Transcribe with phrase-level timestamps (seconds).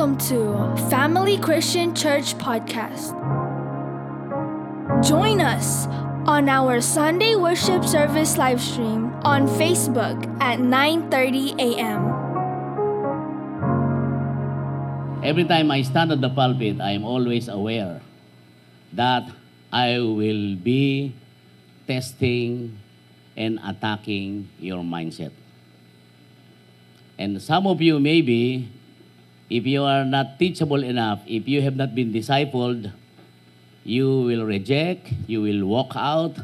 [0.00, 3.12] Welcome to Family Christian Church Podcast.
[5.04, 5.84] Join us
[6.24, 12.00] on our Sunday worship service live stream on Facebook at 9:30 a.m.
[15.20, 18.00] Every time I stand at the pulpit, I am always aware
[18.96, 19.28] that
[19.68, 21.12] I will be
[21.84, 22.80] testing
[23.36, 25.36] and attacking your mindset.
[27.20, 28.79] And some of you, maybe,
[29.50, 32.92] if you are not teachable enough, if you have not been discipled,
[33.82, 36.38] you will reject, you will walk out,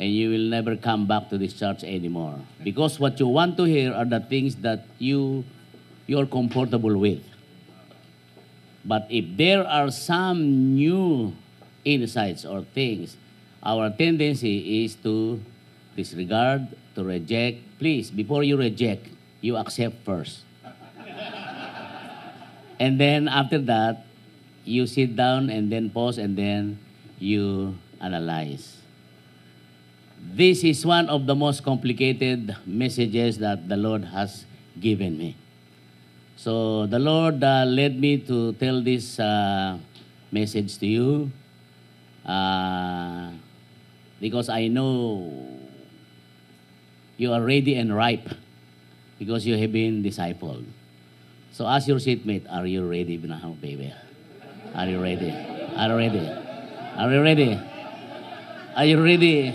[0.00, 2.40] and you will never come back to this church anymore.
[2.64, 5.44] Because what you want to hear are the things that you
[6.06, 7.22] you're comfortable with.
[8.84, 11.36] But if there are some new
[11.84, 13.16] insights or things,
[13.62, 15.38] our tendency is to
[15.94, 17.62] disregard, to reject.
[17.78, 19.06] Please, before you reject,
[19.40, 20.42] you accept first.
[22.80, 24.08] And then after that,
[24.64, 26.80] you sit down and then pause and then
[27.20, 28.80] you analyze.
[30.16, 34.46] This is one of the most complicated messages that the Lord has
[34.80, 35.36] given me.
[36.36, 39.76] So the Lord uh, led me to tell this uh,
[40.32, 41.30] message to you
[42.24, 43.28] uh,
[44.20, 45.28] because I know
[47.18, 48.28] you are ready and ripe
[49.18, 50.64] because you have been discipled.
[51.52, 53.92] So ask your seatmate, are you ready now, baby?
[54.74, 55.34] Are you ready?
[55.76, 56.24] Are you ready?
[56.96, 57.50] Are you ready?
[58.76, 59.54] Are you ready?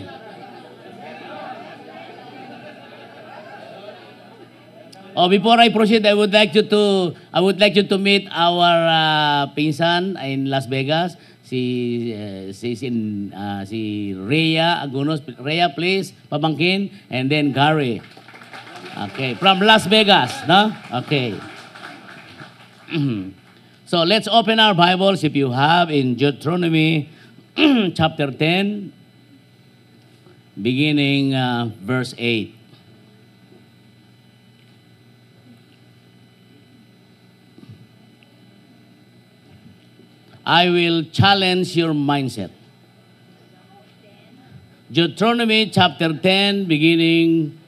[5.15, 8.27] Oh, before I proceed, I would like you to I would like you to meet
[8.27, 12.91] our uh, pinsan in Las Vegas, si uh, si si,
[13.31, 15.23] uh, si Rhea Agunos.
[15.39, 18.03] Rhea, please, pamangkin, and then Gary.
[19.15, 20.75] Okay, from Las Vegas, no?
[21.07, 21.54] Okay.
[23.85, 27.09] So let's open our Bibles if you have in Deuteronomy
[27.95, 28.93] chapter 10,
[30.61, 32.55] beginning uh, verse 8.
[40.45, 42.51] I will challenge your mindset.
[44.91, 47.59] Deuteronomy chapter 10, beginning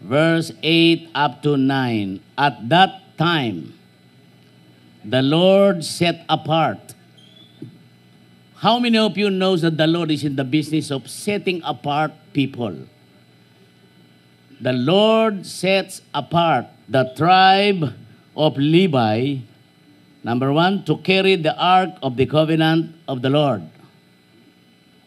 [0.00, 2.20] verse 8 up to 9.
[2.38, 3.74] At that time,
[5.04, 6.94] the Lord set apart.
[8.56, 12.12] How many of you knows that the Lord is in the business of setting apart
[12.32, 12.76] people?
[14.60, 17.92] The Lord sets apart the tribe
[18.36, 19.38] of Levi
[20.24, 23.62] Number one, to carry the ark of the covenant of the Lord.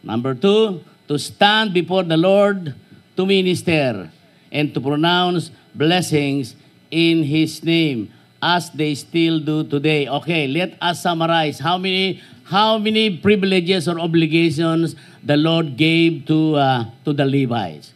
[0.03, 2.75] Number two, to stand before the Lord
[3.18, 4.12] to minister
[4.52, 6.56] and to pronounce blessings
[6.91, 10.08] in His name as they still do today.
[10.08, 16.56] Okay, let us summarize how many how many privileges or obligations the Lord gave to
[16.56, 17.94] uh, to the Levites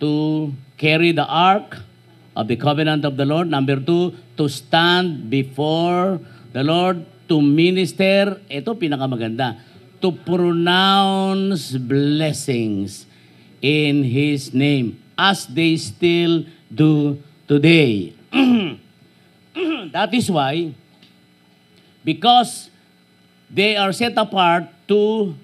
[0.00, 1.78] to carry the ark
[2.36, 3.48] of the covenant of the Lord.
[3.48, 6.20] Number two, to stand before
[6.52, 9.58] the Lord to minister, ito pinakamaganda,
[10.02, 13.06] to pronounce blessings
[13.62, 18.12] in His name as they still do today.
[19.94, 20.74] that is why,
[22.02, 22.68] because
[23.48, 25.36] they are set apart to,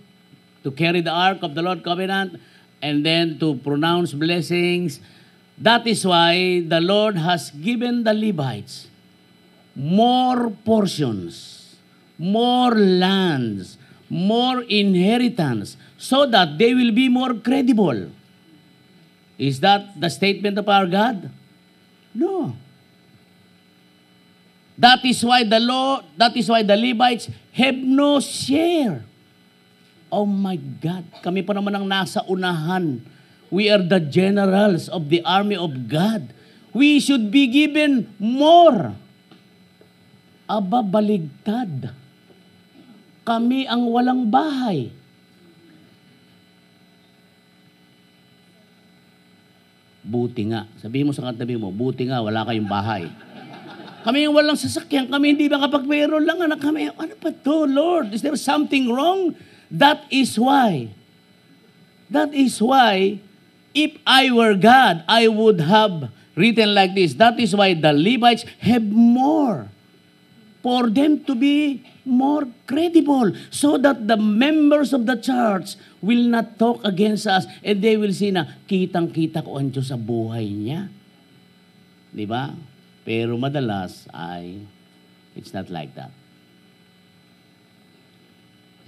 [0.65, 2.41] to carry the ark of the Lord covenant
[2.83, 4.99] and then to pronounce blessings,
[5.57, 8.89] that is why the Lord has given the Levites
[9.77, 11.77] more portions,
[12.19, 13.79] more lands,
[14.09, 18.11] more inheritance, so that they will be more credible.
[19.39, 21.31] Is that the statement of our God?
[22.13, 22.57] No.
[24.81, 29.05] That is why the law, that is why the Levites have no share.
[30.09, 33.05] Oh my God, kami pa naman ang nasa unahan.
[33.53, 36.33] We are the generals of the army of God.
[36.73, 38.97] We should be given more.
[40.49, 41.93] Aba, baligtad.
[43.23, 44.91] Kami ang walang bahay.
[50.01, 50.67] Buti nga.
[50.81, 53.07] Sabihin mo sa katabi mo, buti nga, wala kayong bahay.
[54.01, 56.89] Kami yung walang sasakyan, kami hindi makapag-payroll lang, anak kami.
[56.89, 58.17] Ano pa to, Lord?
[58.17, 59.37] Is there something wrong?
[59.69, 60.91] That is why.
[62.11, 63.23] That is why,
[63.77, 67.15] if I were God, I would have written like this.
[67.15, 69.71] That is why the Levites have more
[70.61, 76.59] for them to be more credible so that the members of the church will not
[76.59, 80.89] talk against us and they will see na kitang-kita ko ang Diyos sa buhay niya.
[82.11, 82.53] Di ba?
[83.05, 84.61] Pero madalas ay
[85.37, 86.11] It's not like that.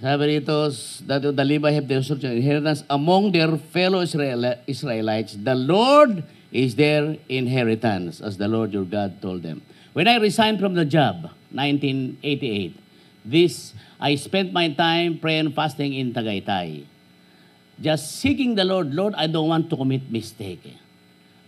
[0.03, 0.67] Sabi dito,
[1.07, 5.39] that the Levi have their inheritance among their fellow Israel, Israelites.
[5.39, 9.63] The Lord is their inheritance, as the Lord your God told them.
[9.93, 12.75] When I resigned from the job, 1988,
[13.23, 16.83] this, I spent my time praying and fasting in Tagaytay.
[17.79, 20.75] Just seeking the Lord, Lord, I don't want to commit mistake.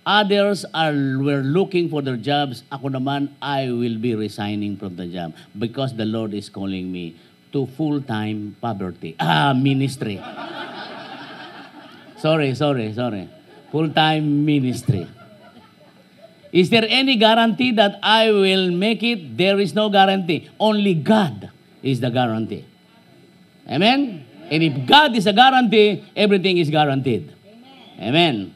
[0.06, 2.62] Others are were looking for their jobs.
[2.70, 7.18] Ako naman, I will be resigning from the job because the Lord is calling me
[7.52, 9.18] to full-time poverty.
[9.20, 10.22] Ah, ministry.
[12.22, 13.26] sorry, sorry, sorry.
[13.74, 15.10] Full-time ministry.
[16.54, 19.36] Is there any guarantee that I will make it?
[19.36, 20.48] There is no guarantee.
[20.58, 21.52] Only God
[21.84, 22.64] is the guarantee.
[23.68, 24.24] Amen?
[24.50, 27.34] And if God is a guarantee, everything is guaranteed.
[28.00, 28.55] Amen.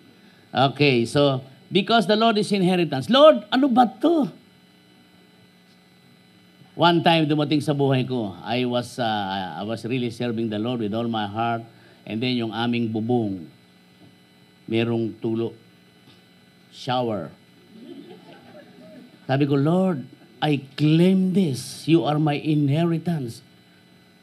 [0.50, 3.10] Okay, so because the Lord is inheritance.
[3.10, 4.34] Lord, ano ba to?
[6.74, 10.80] One time dumating sa buhay ko, I was uh, I was really serving the Lord
[10.80, 11.62] with all my heart.
[12.08, 13.46] And then yung aming bubong,
[14.66, 15.54] merong tulo,
[16.74, 17.30] shower.
[19.30, 20.08] Sabi ko, Lord,
[20.42, 21.86] I claim this.
[21.86, 23.46] You are my inheritance.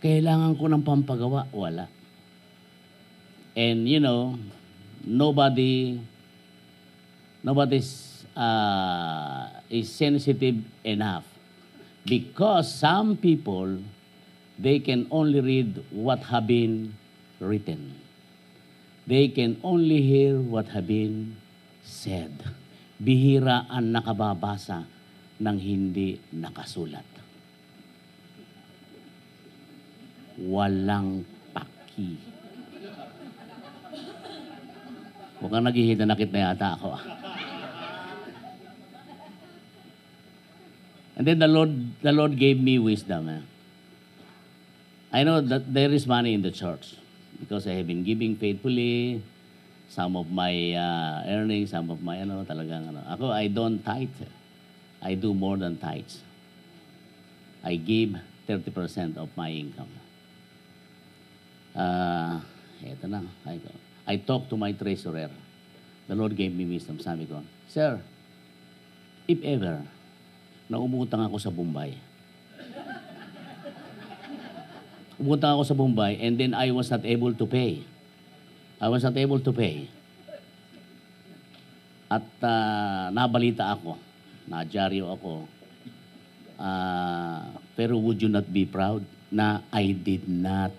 [0.02, 1.46] Kailangan ko ng pampagawa.
[1.54, 1.86] Wala.
[3.54, 4.34] And you know,
[5.04, 6.02] nobody
[7.46, 11.22] nobody's uh, is sensitive enough.
[12.02, 13.78] Because some people
[14.58, 16.98] they can only read what have been
[17.38, 17.94] written.
[19.06, 21.38] They can only hear what have been
[21.86, 22.34] said.
[22.98, 24.82] Bihira ang nakababasa
[25.38, 27.06] ng hindi nakasulat.
[30.40, 31.22] Walang
[31.52, 32.16] paki.
[35.36, 37.15] Mukhang naghihinanakit na yata ako ah.
[41.16, 41.72] And then the Lord,
[42.02, 43.28] the Lord gave me wisdom.
[43.28, 43.40] eh.
[45.12, 46.94] I know that there is money in the church
[47.40, 49.22] because I have been giving faithfully.
[49.88, 53.00] Some of my uh, earnings, some of my ano, talagang ano.
[53.08, 54.28] Ako, I don't tithe.
[55.00, 56.20] I do more than tithes.
[57.64, 59.88] I give 30% of my income.
[61.74, 62.40] Uh,
[62.84, 63.22] eto na.
[63.46, 63.60] I,
[64.06, 65.30] I talked to my treasurer.
[66.08, 66.98] The Lord gave me wisdom.
[67.00, 68.02] Sabi ko, Sir,
[69.28, 69.86] if ever
[70.66, 71.94] na umutang ako sa Bombay.
[75.16, 77.80] Umutang ako sa Bombay and then I was not able to pay.
[78.76, 79.88] I was not able to pay.
[82.06, 83.96] At ah, nabalita ako,
[84.46, 85.48] nadyaryo ako.
[86.60, 89.02] Ah, pero would you not be proud
[89.32, 90.70] na I did not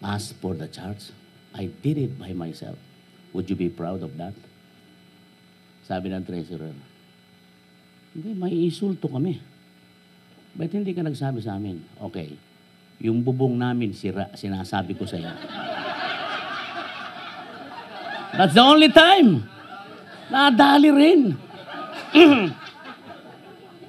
[0.00, 1.12] ask for the charge?
[1.52, 2.80] I did it by myself.
[3.36, 4.34] Would you be proud of that?
[5.84, 6.76] Sabi ng treasurer,
[8.14, 9.40] hindi, may insulto kami.
[10.58, 11.78] Ba't hindi ka nagsabi sa amin?
[12.10, 12.34] Okay,
[12.98, 15.30] yung bubong namin sira, sinasabi ko sa iyo.
[18.34, 19.46] That's the only time.
[20.30, 21.20] Nadali rin.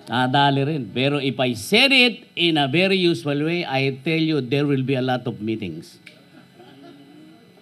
[0.09, 0.83] Nadali rin.
[0.89, 4.81] Pero if I said it in a very useful way, I tell you, there will
[4.81, 5.99] be a lot of meetings.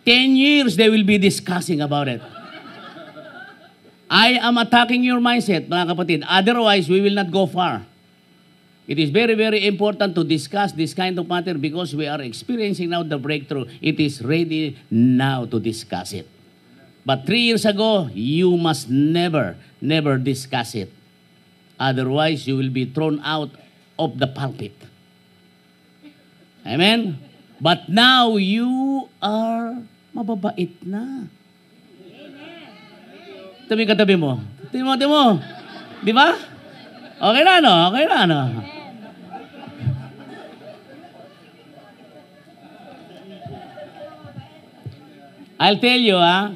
[0.07, 2.23] Ten years, they will be discussing about it.
[4.09, 6.19] I am attacking your mindset, mga kapatid.
[6.23, 7.83] Otherwise, we will not go far.
[8.87, 12.95] It is very, very important to discuss this kind of matter because we are experiencing
[12.95, 13.67] now the breakthrough.
[13.83, 16.23] It is ready now to discuss it.
[17.03, 20.91] But three years ago, you must never, never discuss it.
[21.79, 23.51] Otherwise, you will be thrown out
[23.99, 24.75] of the pulpit.
[26.65, 27.19] Amen?
[27.59, 29.83] But now, you are
[30.15, 31.27] mababait na.
[33.67, 34.39] Tabi ka tabi mo.
[34.71, 35.23] Tabi mo, tabi mo.
[35.99, 36.39] Di ba?
[37.19, 37.73] Okay na, no?
[37.91, 38.41] Okay na, no?
[45.59, 46.53] I'll tell you, ah,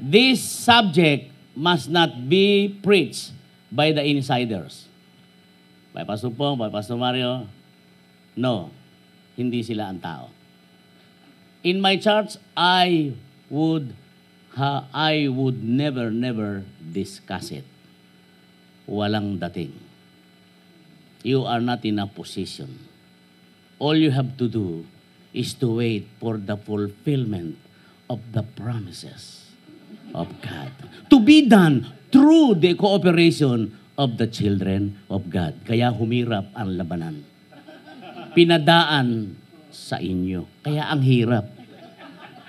[0.00, 3.30] this subject must not be preached
[3.70, 4.88] by the insiders.
[5.92, 7.46] By Pastor Pong, by Pastor Mario.
[8.34, 8.72] No,
[9.36, 10.32] hindi sila ang tao.
[11.60, 13.12] In my church, I
[13.52, 13.92] would
[14.56, 17.68] I would never, never discuss it.
[18.88, 19.76] Walang dating.
[21.20, 22.88] You are not in a position.
[23.76, 24.86] All you have to do
[25.36, 27.60] is to wait for the fulfillment
[28.08, 29.52] of the promises
[30.14, 30.72] of God.
[31.10, 35.60] To be done through the cooperation of the children of God.
[35.68, 37.24] Kaya humirap ang labanan.
[38.32, 39.36] Pinadaan
[39.68, 40.48] sa inyo.
[40.64, 41.55] Kaya ang hirap.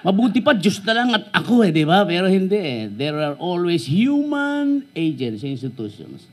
[0.07, 2.07] Mabuti pa, Diyos na lang at ako eh, di ba?
[2.07, 2.87] Pero hindi eh.
[2.87, 6.31] There are always human agents, institutions.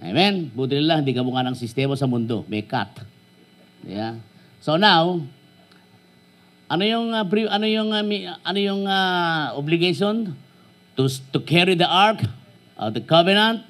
[0.00, 0.48] Amen?
[0.56, 2.40] Buti nila, hindi ka mukha ng sistema sa mundo.
[2.48, 2.88] May cut.
[3.84, 4.16] Yeah.
[4.64, 5.20] So now,
[6.72, 8.00] ano yung uh, pre- ano yung uh,
[8.48, 10.32] ano yung uh, obligation
[10.96, 11.04] to
[11.36, 12.24] to carry the ark
[12.80, 13.60] of the covenant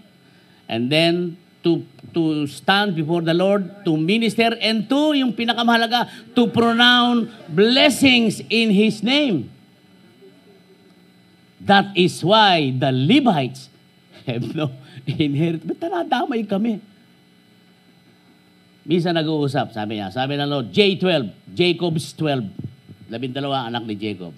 [0.70, 1.34] and then
[1.66, 1.82] to
[2.14, 8.70] to stand before the Lord to minister and to yung pinakamahalaga to pronounce blessings in
[8.70, 9.50] his name.
[11.60, 13.68] That is why the Levites
[14.24, 14.72] have no
[15.04, 15.68] inheritance.
[15.68, 16.80] Ba't tanadamay kami?
[18.80, 24.32] Minsan nag-uusap, sabi niya, sabi ng Lord, J12, Jacob's 12, labindalawa anak ni Jacob.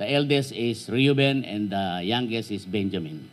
[0.00, 3.28] The eldest is Reuben and the youngest is Benjamin.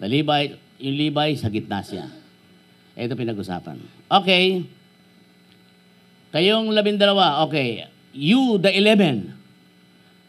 [0.00, 2.21] The Levi, yung Levi sa gitna siya.
[2.96, 3.80] Ito pinag-usapan.
[4.10, 4.68] Okay.
[6.32, 7.88] Kayong labindalawa, okay.
[8.12, 9.36] You, the eleven,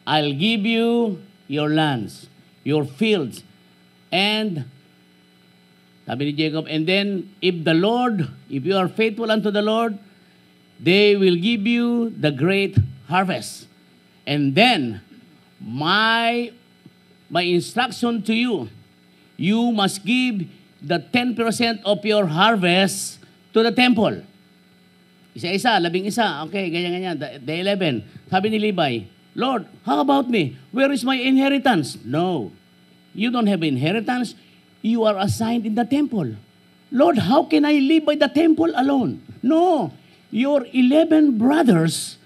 [0.06, 2.28] I'll give you your lands,
[2.64, 3.44] your fields,
[4.12, 4.64] and
[6.04, 9.96] sabi ni Jacob, and then if the Lord, if you are faithful unto the Lord,
[10.76, 12.76] they will give you the great
[13.08, 13.68] harvest.
[14.28, 15.00] And then
[15.60, 16.52] my
[17.28, 18.68] my instruction to you,
[19.36, 20.44] you must give
[20.84, 23.18] the 10% of your harvest
[23.56, 24.20] to the temple.
[25.34, 26.44] Isa-isa, labing isa.
[26.46, 27.16] Okay, ganyan-ganyan.
[27.18, 28.30] The 11.
[28.30, 30.54] Sabi ni Levi, Lord, how about me?
[30.70, 31.98] Where is my inheritance?
[32.04, 32.52] No.
[33.16, 34.36] You don't have inheritance.
[34.84, 36.36] You are assigned in the temple.
[36.94, 39.24] Lord, how can I live by the temple alone?
[39.42, 39.90] No.
[40.30, 42.18] Your 11 brothers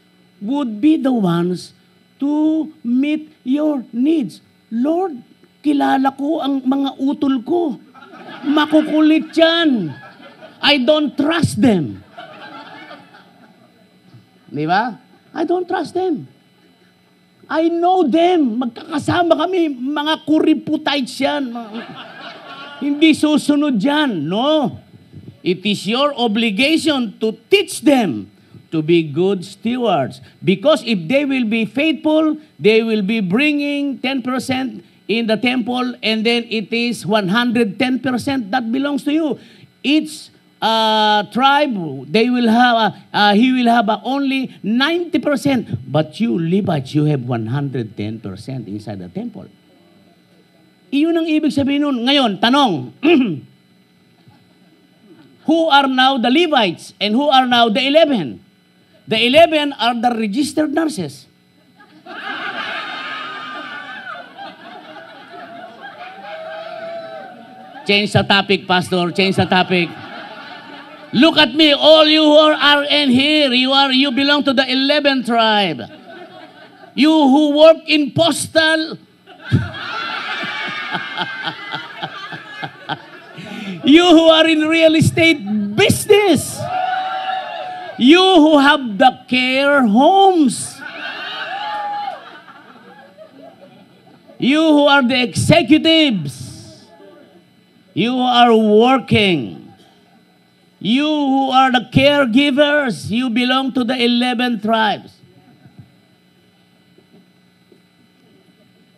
[0.43, 1.73] would be the ones
[2.21, 4.45] to meet your needs.
[4.69, 5.17] Lord,
[5.65, 7.81] kilala ko ang mga utol ko.
[8.49, 9.93] Makukulit yan.
[10.59, 12.03] I don't trust them.
[14.49, 14.97] Di ba?
[15.35, 16.27] I don't trust them.
[17.49, 18.61] I know them.
[18.61, 19.73] Magkakasama kami.
[19.73, 21.53] Mga kuriputites yan.
[22.81, 24.29] Hindi susunod yan.
[24.29, 24.81] No.
[25.45, 28.29] It is your obligation to teach them
[28.71, 30.21] to be good stewards.
[30.45, 36.25] Because if they will be faithful, they will be bringing 10% in the temple and
[36.25, 37.81] then it is 110%
[38.53, 39.41] that belongs to you.
[39.83, 40.29] Each
[40.61, 41.75] uh, tribe,
[42.13, 45.79] they will have, uh, uh, he will have uh, only 90%.
[45.89, 49.49] But you, Levites, you have 110% inside the temple.
[50.93, 52.01] Iyon ang ibig sabihin nun.
[52.05, 52.97] Ngayon, tanong,
[55.49, 58.41] who are now the Levites and who are now the 11?
[59.09, 61.29] The 11 are the registered nurses.
[67.89, 69.11] Change the topic, Pastor.
[69.13, 69.89] Change the topic.
[71.15, 73.49] Look at me, all you who are in here.
[73.49, 75.81] You are you belong to the 11 tribe.
[76.93, 78.99] You who work in postal.
[83.89, 85.41] you who are in real estate
[85.75, 86.61] business.
[87.97, 90.79] You who have the care homes.
[94.37, 96.48] You who are the executives.
[97.99, 99.75] You are working.
[100.79, 103.11] You who are the caregivers.
[103.11, 105.19] You belong to the 11 tribes.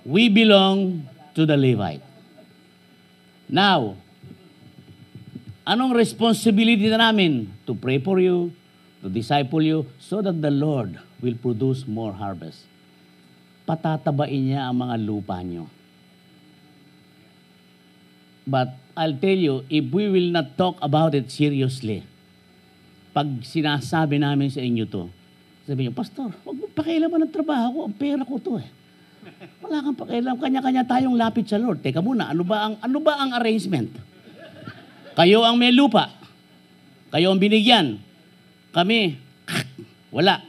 [0.05, 2.05] We belong to the Levite.
[3.49, 3.97] Now,
[5.65, 7.57] anong responsibility na namin?
[7.65, 8.53] To pray for you,
[9.01, 12.69] to disciple you, so that the Lord will produce more harvest.
[13.65, 15.80] Patatabain niya ang mga lupa nyo.
[18.51, 22.03] But I'll tell you, if we will not talk about it seriously,
[23.15, 25.07] pag sinasabi namin sa inyo to,
[25.71, 28.67] sabi niyo, Pastor, huwag mo pakialaman ng trabaho ko, ang pera ko to eh.
[29.63, 31.79] Wala kang pakialam, kanya-kanya tayong lapit sa Lord.
[31.79, 33.95] Teka muna, ano ba ang ano ba ang arrangement?
[35.15, 36.11] Kayo ang may lupa.
[37.15, 38.03] Kayo ang binigyan.
[38.75, 39.15] Kami,
[40.17, 40.43] wala.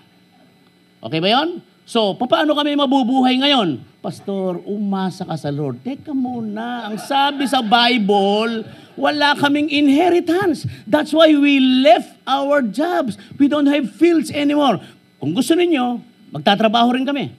[1.01, 1.61] Okay ba 'yon?
[1.85, 3.90] So, paano kami mabubuhay ngayon?
[4.01, 5.85] Pastor, umasa ka sa Lord.
[5.85, 8.65] Teka muna, ang sabi sa Bible,
[8.97, 10.65] wala kaming inheritance.
[10.89, 13.13] That's why we left our jobs.
[13.37, 14.81] We don't have fields anymore.
[15.21, 16.01] Kung gusto ninyo,
[16.33, 17.29] magtatrabaho rin kami.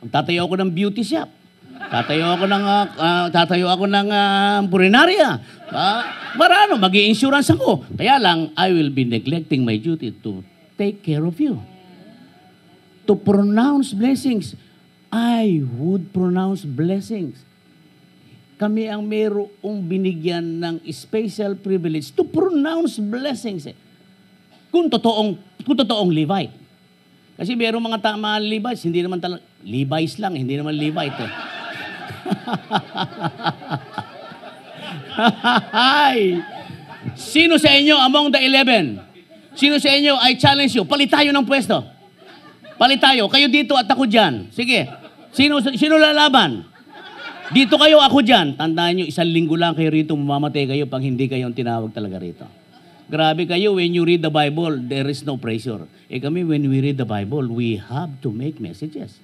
[0.00, 1.28] Magtatayo ako ng beauty shop.
[1.92, 5.36] Tatayo ako ng ah, ah, tatayo ako ng uh, purinarya.
[5.68, 7.84] Ah, para ano, mag-i-insurance ako.
[7.92, 10.40] Kaya lang, I will be neglecting my duty to
[10.80, 11.60] take care of you.
[13.04, 14.56] To pronounce blessings.
[15.14, 17.38] I would pronounce blessings.
[18.58, 23.70] Kami ang mayroong binigyan ng special privilege to pronounce blessings.
[23.70, 23.78] Eh.
[24.74, 26.50] Kung totoong, kung totoong Levite.
[27.38, 31.18] Kasi mayroong mga tama Levites, hindi naman talaga, Levi's lang, hindi naman Levite.
[31.22, 31.30] Eh.
[35.78, 36.42] Hi!
[37.14, 38.98] Sino sa inyo among the 11?
[39.54, 40.82] Sino sa inyo I challenge you?
[40.82, 41.86] Palit tayo ng pwesto.
[42.74, 43.30] Palit tayo.
[43.30, 44.50] Kayo dito at ako dyan.
[44.50, 45.03] Sige.
[45.34, 46.62] Sino, sino lalaban?
[47.50, 48.54] Dito kayo, ako dyan.
[48.54, 52.22] Tandaan nyo, isang linggo lang kayo rito, mamamatay kayo pag hindi kayo ang tinawag talaga
[52.22, 52.46] rito.
[53.04, 55.84] Grabe kayo, when you read the Bible, there is no pressure.
[56.08, 59.20] Eh kami, when we read the Bible, we have to make messages.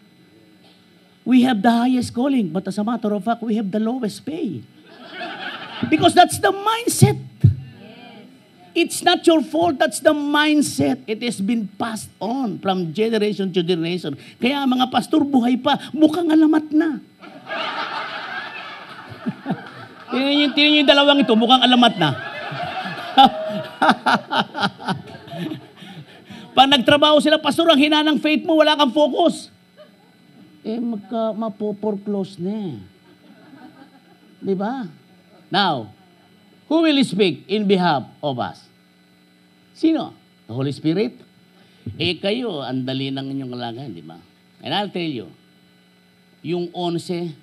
[1.25, 4.27] We have the highest calling, but as a matter of fact, we have the lowest
[4.27, 4.61] pay.
[5.89, 7.17] Because that's the mindset.
[8.71, 11.03] It's not your fault, that's the mindset.
[11.11, 14.15] It has been passed on from generation to generation.
[14.39, 16.91] Kaya mga pastor, buhay pa, mukhang alamat na.
[20.15, 22.11] tingnan niyo, tingnan yung dalawang ito, mukhang alamat na.
[26.57, 29.51] Pag nagtrabaho sila, pastor, ang hina ng faith mo, wala kang focus.
[30.63, 32.79] Eh, magka, mapoporclose na eh.
[34.41, 34.87] Di ba?
[35.51, 35.91] Now,
[36.71, 38.63] who will speak in behalf of us?
[39.75, 40.15] Sino?
[40.47, 41.19] The Holy Spirit?
[41.99, 44.23] Eh kayo, ang dali ng inyong kalagayan, di ba?
[44.63, 45.35] And I'll tell you,
[46.47, 47.35] yung 11,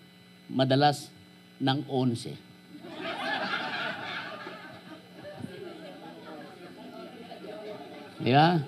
[0.48, 1.12] madalas
[1.60, 2.40] ng 11.
[8.24, 8.64] Di ba?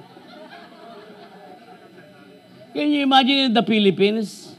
[2.75, 4.53] Can you imagine in the Philippines?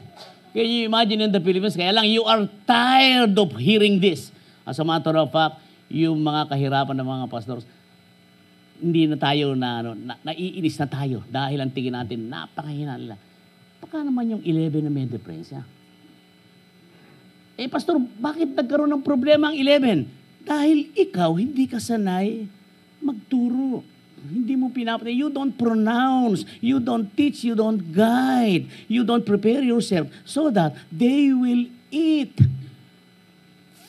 [0.51, 1.77] Can you imagine in the Philippines?
[1.77, 4.33] Kaya lang, you are tired of hearing this.
[4.65, 5.60] As a matter of fact,
[5.91, 7.67] yung mga kahirapan ng mga pastors,
[8.81, 13.19] hindi na tayo na, ano, na, naiinis na tayo dahil ang tingin natin, napakahina nila.
[13.83, 15.61] Baka naman yung 11 na may depresya.
[17.59, 20.07] Eh, pastor, bakit nagkaroon ng problema ang 11?
[20.41, 22.47] Dahil ikaw hindi ka sanay
[23.03, 23.85] magturo.
[24.21, 25.13] Hindi mo pinapatay.
[25.13, 26.45] You don't pronounce.
[26.61, 27.41] You don't teach.
[27.45, 28.69] You don't guide.
[28.85, 32.37] You don't prepare yourself so that they will eat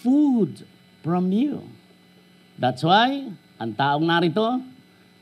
[0.00, 0.64] food
[1.04, 1.68] from you.
[2.62, 3.26] That's why,
[3.58, 4.62] ang taong narito,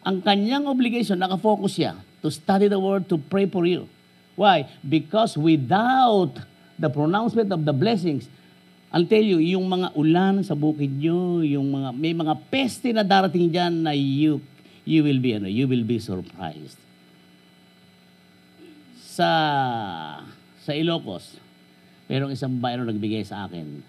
[0.04, 3.88] ang kanyang obligation, nakafocus siya to study the word, to pray for you.
[4.37, 4.68] Why?
[4.85, 6.37] Because without
[6.76, 8.29] the pronouncement of the blessings,
[8.92, 13.00] I'll tell you, yung mga ulan sa bukid nyo, yung mga, may mga peste na
[13.00, 14.44] darating dyan na you,
[14.85, 16.76] you will be, ano, you will be surprised.
[19.00, 19.31] Sa,
[20.61, 21.40] sa Ilocos,
[22.05, 23.81] merong isang na nagbigay sa akin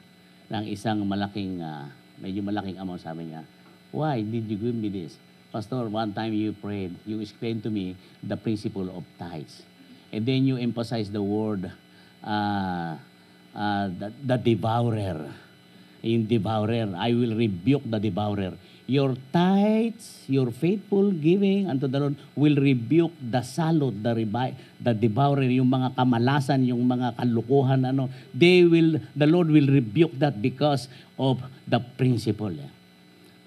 [0.52, 3.42] ng isang malaking, ah, medyo malaking amount, sabi niya,
[3.90, 5.18] why did you give me this?
[5.52, 9.68] Pastor, one time you prayed, you explained to me the principle of tithes.
[10.14, 11.68] And then you emphasize the word,
[12.24, 12.96] uh,
[13.52, 15.28] uh, the, the devourer.
[16.02, 18.56] Yung devourer, I will rebuke the devourer.
[18.92, 24.52] Your tithes, your faithful giving unto the Lord will rebuke the salot, the, rebi-
[24.84, 30.12] the devourer, yung mga kamalasan, yung mga kalukuhan, ano, they will, the Lord will rebuke
[30.20, 32.52] that because of the principle.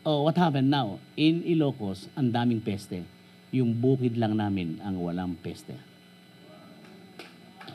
[0.01, 0.97] Oh, what happened now?
[1.13, 3.05] In Ilocos, ang daming peste.
[3.53, 5.77] Yung bukid lang namin ang walang peste.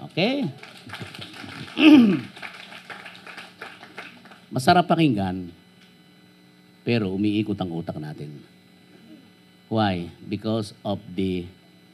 [0.09, 0.49] Okay?
[4.57, 5.58] Masarap pakinggan,
[6.89, 8.41] pero umiikot ang utak natin.
[9.69, 10.09] Why?
[10.25, 11.45] Because of the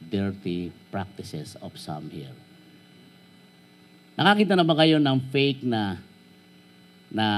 [0.08, 2.32] dirty practices of some here.
[4.16, 6.00] Nakakita na ba kayo ng fake na
[7.12, 7.28] na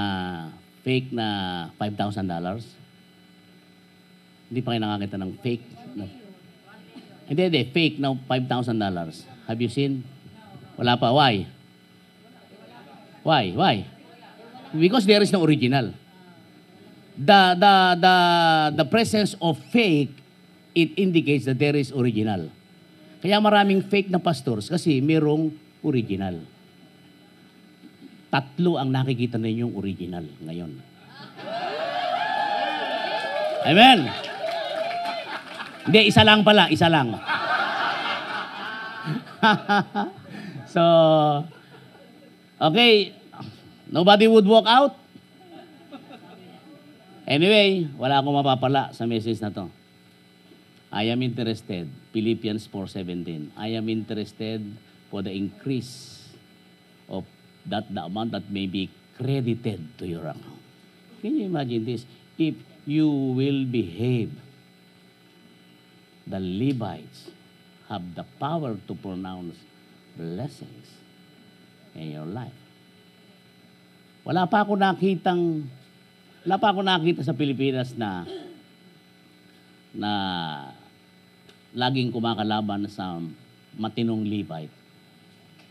[0.87, 1.27] fake na
[1.75, 2.23] $5,000?
[4.47, 5.67] Hindi pa kayo nakakita ng fake
[5.99, 6.07] na
[7.27, 7.61] hindi, hindi.
[7.75, 9.51] Fake na $5,000.
[9.51, 10.07] Have you seen?
[10.79, 11.11] Wala pa.
[11.11, 11.43] Why?
[13.27, 13.51] Why?
[13.51, 13.75] Why?
[14.71, 15.91] Because there is no original.
[17.19, 18.15] The, the, the,
[18.79, 20.15] the presence of fake,
[20.71, 22.47] it indicates that there is original.
[23.19, 25.51] Kaya maraming fake na pastors kasi merong
[25.83, 26.39] original.
[28.31, 30.71] Tatlo ang nakikita ninyong original ngayon.
[33.67, 33.99] Amen.
[35.89, 37.19] Hindi, isa lang pala, isa lang.
[40.73, 40.83] so,
[42.61, 43.11] okay,
[43.89, 44.95] nobody would walk out?
[47.29, 49.69] Anyway, wala akong mapapala sa message na to.
[50.89, 54.65] I am interested, Philippians 4.17, I am interested
[55.13, 56.25] for the increase
[57.05, 57.29] of
[57.69, 60.57] that the amount that may be credited to your account.
[61.21, 62.09] Can you imagine this?
[62.33, 62.57] If
[62.89, 63.05] you
[63.37, 64.33] will behave
[66.25, 67.29] the Levites
[67.89, 69.57] have the power to pronounce
[70.17, 70.89] blessings
[71.93, 72.53] in your life.
[74.25, 75.65] Wala pa ako nakitang
[76.49, 78.25] wala pa ako nakita sa Pilipinas na
[79.93, 80.11] na
[81.77, 83.21] laging kumakalaban sa
[83.77, 84.73] matinong Levite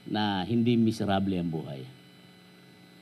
[0.06, 1.82] na hindi miserable ang buhay.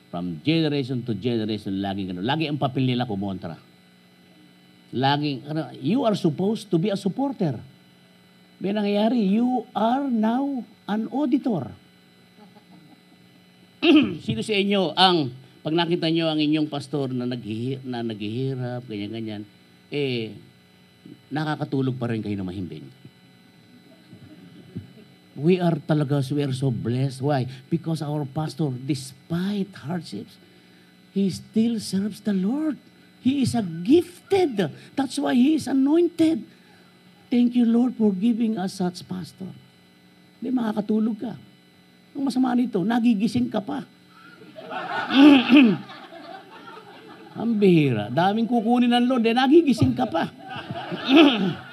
[0.09, 2.25] From generation to generation, laging ano.
[2.25, 3.61] Lagi ang papel nila kumontra.
[4.97, 7.61] Laging, ano, you are supposed to be a supporter.
[8.57, 11.69] May nangyayari, you are now an auditor.
[14.25, 15.29] Sino sa inyo ang,
[15.67, 19.43] pag nakita nyo ang inyong pastor na, naghihi, na naghihirap, ganyan-ganyan,
[19.91, 20.31] eh,
[21.27, 22.87] nakakatulog pa rin kayo na mahimbing.
[25.35, 27.19] We are talaga, we are so blessed.
[27.19, 27.51] Why?
[27.67, 30.39] Because our pastor, despite hardships,
[31.11, 32.79] he still serves the Lord.
[33.19, 34.71] He is a gifted.
[34.95, 36.47] That's why he is anointed.
[37.27, 39.51] Thank you, Lord, for giving us such pastor.
[40.39, 41.35] Hindi, makakatulog ka.
[42.15, 43.96] Ang masama nito, nagigising ka pa.
[47.37, 48.09] Ang bihira.
[48.09, 50.25] Daming kukunin ng Lord, eh, nagigising ka pa.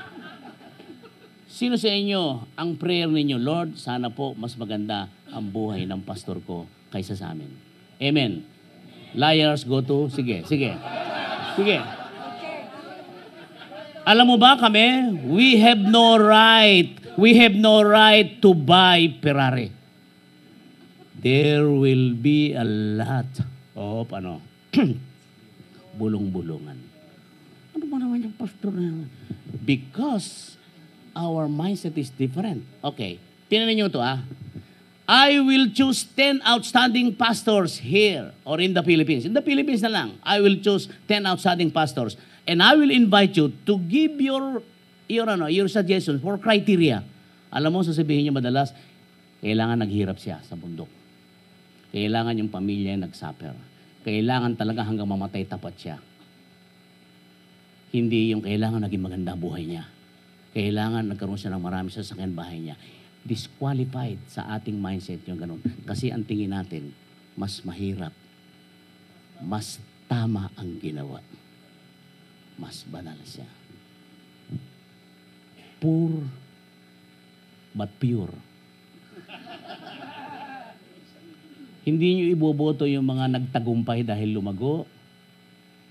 [1.54, 6.42] Sino sa inyo ang prayer ninyo, Lord, sana po mas maganda ang buhay ng pastor
[6.42, 7.46] ko kaysa sa amin.
[8.02, 8.42] Amen.
[9.14, 10.74] Liars go to, sige, sige.
[11.54, 11.78] Sige.
[14.02, 19.70] Alam mo ba kami, we have no right, we have no right to buy Ferrari.
[21.24, 23.32] There will be a lot
[23.72, 24.44] of, ano,
[25.96, 26.76] bulong-bulungan.
[27.72, 29.08] Ano ba naman yung pastor na yan?
[29.64, 30.60] Because
[31.16, 32.60] our mindset is different.
[32.84, 33.16] Okay,
[33.48, 34.20] tinan niyo to ah.
[35.08, 39.24] I will choose 10 outstanding pastors here or in the Philippines.
[39.24, 42.20] In the Philippines na lang, I will choose 10 outstanding pastors.
[42.44, 44.60] And I will invite you to give your
[45.08, 47.04] your ano, your suggestions for criteria.
[47.48, 48.76] Alam mo, sasabihin niya madalas,
[49.40, 51.03] kailangan naghirap siya sa bundok.
[51.94, 53.54] Kailangan yung pamilya nagsuffer.
[54.02, 55.96] Kailangan talaga hanggang mamatay tapat siya.
[57.94, 59.86] Hindi yung kailangan naging maganda buhay niya.
[60.50, 62.74] Kailangan nagkaroon siya ng marami sa sakyan bahay niya.
[63.22, 65.62] Disqualified sa ating mindset yung ganun.
[65.86, 66.90] Kasi ang tingin natin,
[67.38, 68.10] mas mahirap.
[69.38, 69.78] Mas
[70.10, 71.22] tama ang ginawa.
[72.58, 73.46] Mas banal siya.
[75.78, 76.26] Poor
[77.70, 78.34] but pure.
[81.84, 84.88] Hindi nyo iboboto yung mga nagtagumpay dahil lumago.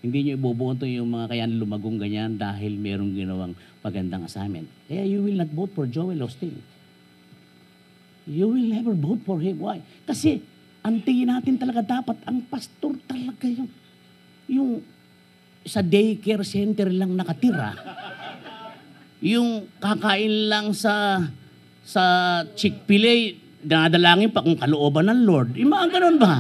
[0.01, 3.53] Hindi nyo iboboto yung mga kaya lumagong ganyan dahil merong ginawang
[3.86, 4.65] magandang assignment.
[4.89, 6.58] Kaya you will not vote for Joel Osteen.
[8.25, 9.62] You will never vote for him.
[9.62, 9.86] Why?
[10.03, 10.41] Kasi
[10.84, 13.69] ang tingin natin talaga dapat ang pastor talaga yung
[14.51, 14.69] yung
[15.63, 17.71] sa daycare center lang nakatira.
[19.23, 21.23] Yung kakain lang sa
[21.84, 22.03] sa
[22.56, 25.49] Chick-fil-A, dinadalangin pa kung kalooban ng Lord.
[25.56, 26.34] Yung mga ganun ba?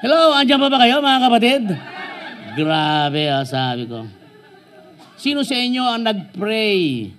[0.00, 1.62] Hello, andyan pa ba kayo mga kapatid?
[2.56, 4.08] Grabe ah, sabi ko.
[5.20, 7.12] Sino sa inyo ang nag-pray?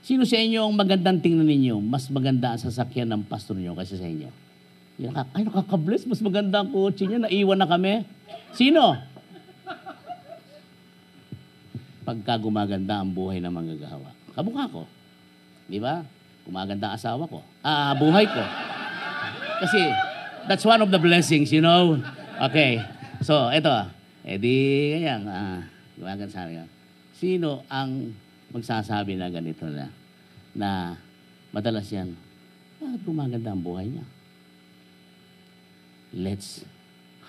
[0.00, 1.76] Sino sa inyo ang magandang tingnan ninyo?
[1.84, 4.32] Mas maganda ang sasakyan ng pastor niyo kaysa sa inyo.
[5.36, 6.08] Ay, nakaka-bless.
[6.08, 7.22] Mas maganda ang kotse niya.
[7.22, 8.08] Naiwan na kami.
[8.56, 8.96] Sino?
[12.02, 14.10] Pagka gumaganda ang buhay ng manggagawa.
[14.34, 14.88] Kamukha ko.
[15.68, 16.02] Di ba?
[16.42, 17.42] Gumaganda asawa ko.
[17.62, 18.42] Ah, buhay ko.
[19.62, 19.80] Kasi,
[20.50, 21.98] that's one of the blessings, you know?
[22.50, 22.82] Okay.
[23.22, 23.70] So, eto.
[24.26, 25.26] Eh di, ganyan.
[25.30, 25.62] Ah,
[25.94, 26.66] gumaganda sa akin.
[27.14, 28.10] Sino ang
[28.50, 29.86] magsasabi na ganito na,
[30.52, 30.70] na
[31.54, 32.14] madalas yan,
[32.82, 34.06] ah, gumaganda ang buhay niya.
[36.12, 36.66] Let's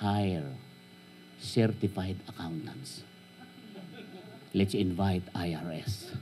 [0.02, 0.60] hire
[1.40, 3.08] certified accountants.
[4.54, 6.14] Let's invite IRS.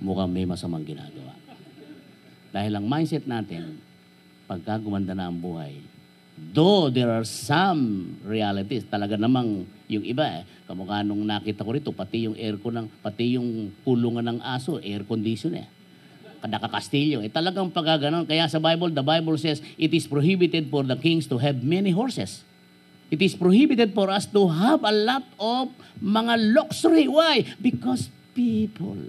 [0.00, 1.43] Mukhang may masamang ginagawa.
[2.54, 3.82] Dahil ang mindset natin,
[4.46, 5.82] pagka gumanda na ang buhay,
[6.54, 11.90] though there are some realities, talaga namang yung iba eh, kamukha nung nakita ko rito,
[11.90, 15.66] pati yung aircon ng, pati yung kulungan ng aso, air condition eh.
[16.44, 17.24] Kadaka-Kastilyo.
[17.24, 18.28] Eh talagang pagkaganon.
[18.28, 21.88] Kaya sa Bible, the Bible says, it is prohibited for the kings to have many
[21.88, 22.44] horses.
[23.08, 25.72] It is prohibited for us to have a lot of
[26.04, 27.08] mga luxury.
[27.08, 27.48] Why?
[27.58, 29.00] Because people,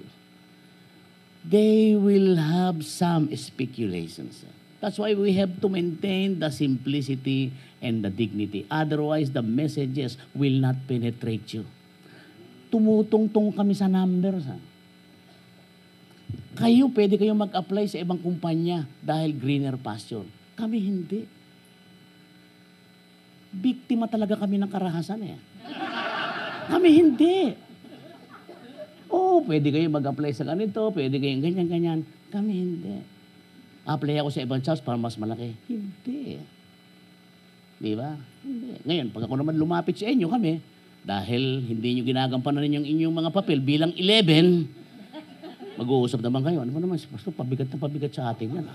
[1.45, 4.45] they will have some speculations.
[4.81, 8.65] That's why we have to maintain the simplicity and the dignity.
[8.69, 11.65] Otherwise, the messages will not penetrate you.
[12.73, 14.45] Tumutungtong kami sa numbers.
[14.49, 14.57] Ha?
[16.55, 20.25] Kayo, pwede kayong mag-apply sa ibang kumpanya dahil greener pasture.
[20.57, 21.27] Kami hindi.
[23.55, 25.39] Biktima talaga kami ng karahasan eh.
[26.67, 27.64] Kami hindi.
[29.43, 31.99] Pwede kayo mag-apply sa ganito, pwede kayong ganyan-ganyan.
[32.31, 32.95] Kami hindi.
[33.85, 35.53] Apply ako sa ibang jobs para mas malaki.
[35.67, 36.39] Hindi.
[37.75, 38.15] Di ba?
[38.45, 38.79] Hindi.
[38.87, 40.63] Ngayon, pag ako naman lumapit sa inyo kami,
[41.05, 44.65] dahil hindi nyo ginagampanan yung inyong mga papel bilang 11,
[45.77, 46.65] mag-uusap naman kayo.
[46.65, 48.65] Ano ba naman, Pastor, pabigat na pabigat sa atin yan.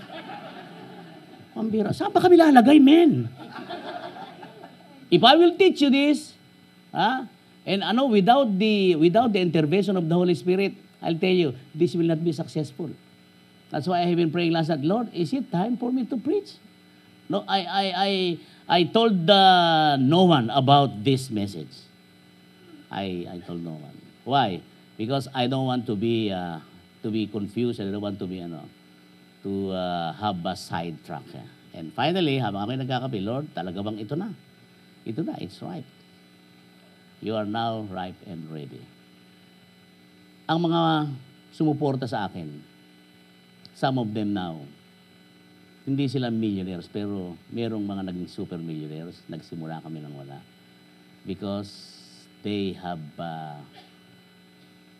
[1.51, 1.91] Pambira.
[1.91, 3.27] Saan ba kami lalagay, men?
[5.11, 6.31] If I will teach you this,
[6.95, 7.27] ha?
[7.65, 11.93] And ano, without the without the intervention of the Holy Spirit, I'll tell you, this
[11.93, 12.89] will not be successful.
[13.69, 16.17] That's why I have been praying last night, Lord, is it time for me to
[16.17, 16.57] preach?
[17.29, 18.11] No, I I I
[18.67, 21.87] I told uh, no one about this message.
[22.89, 23.95] I I told no one.
[24.25, 24.59] Why?
[24.97, 26.59] Because I don't want to be uh,
[27.05, 27.79] to be confused.
[27.79, 28.67] I don't want to be ano
[29.45, 31.25] to uh, have a sidetrack.
[31.71, 34.35] And finally, habang kami nagkakape, Lord, talaga bang ito na?
[35.07, 35.87] Ito na, it's ripe.
[37.21, 38.81] You are now ripe and ready.
[40.49, 40.81] Ang mga
[41.53, 42.49] sumuporta sa akin,
[43.77, 44.65] some of them now,
[45.85, 49.21] hindi sila millionaires, pero merong mga naging super millionaires.
[49.29, 50.41] Nagsimula kami ng wala.
[51.21, 51.69] Because
[52.41, 53.61] they have uh,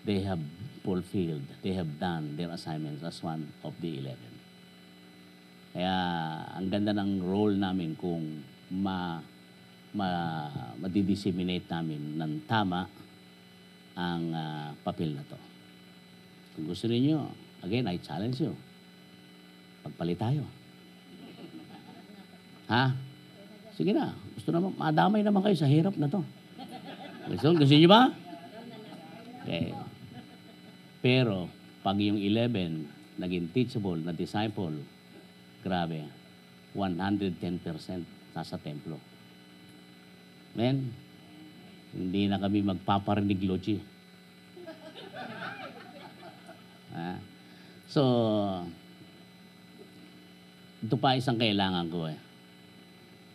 [0.05, 0.41] they have
[0.85, 4.33] fulfilled, they have done their assignments as one of the eleven.
[5.73, 5.95] Kaya
[6.53, 9.21] ang ganda ng role namin kung ma,
[9.91, 10.47] ma
[10.79, 12.87] madidisseminate namin ng tama
[13.95, 15.39] ang ah, papel na to.
[16.55, 17.31] Kung gusto niyo,
[17.63, 18.55] again, I challenge you.
[19.83, 20.43] Pagpalit tayo.
[22.71, 22.95] Ha?
[23.75, 24.15] Sige na.
[24.35, 26.23] Gusto naman, madamay naman kayo sa hirap na to.
[27.31, 28.11] Gusto, gusto niyo ba?
[29.43, 29.75] Okay.
[31.01, 31.51] Pero,
[31.81, 34.81] pag yung 11 naging teachable na disciple,
[35.65, 36.07] grabe,
[36.73, 39.10] 110% nasa templo.
[40.55, 40.91] Men,
[41.91, 43.77] hindi na kami magpaparinig logi.
[46.91, 47.19] Ah.
[47.87, 48.03] So,
[50.83, 52.19] ito pa isang kailangan ko eh.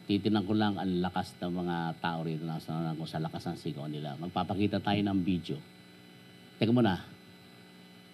[0.07, 3.59] Titinan ko lang ang lakas ng mga tao rito na sa, kung sa lakas ng
[3.59, 4.15] sigaw nila.
[4.21, 5.57] Magpapakita tayo ng video.
[6.61, 7.01] Teka muna.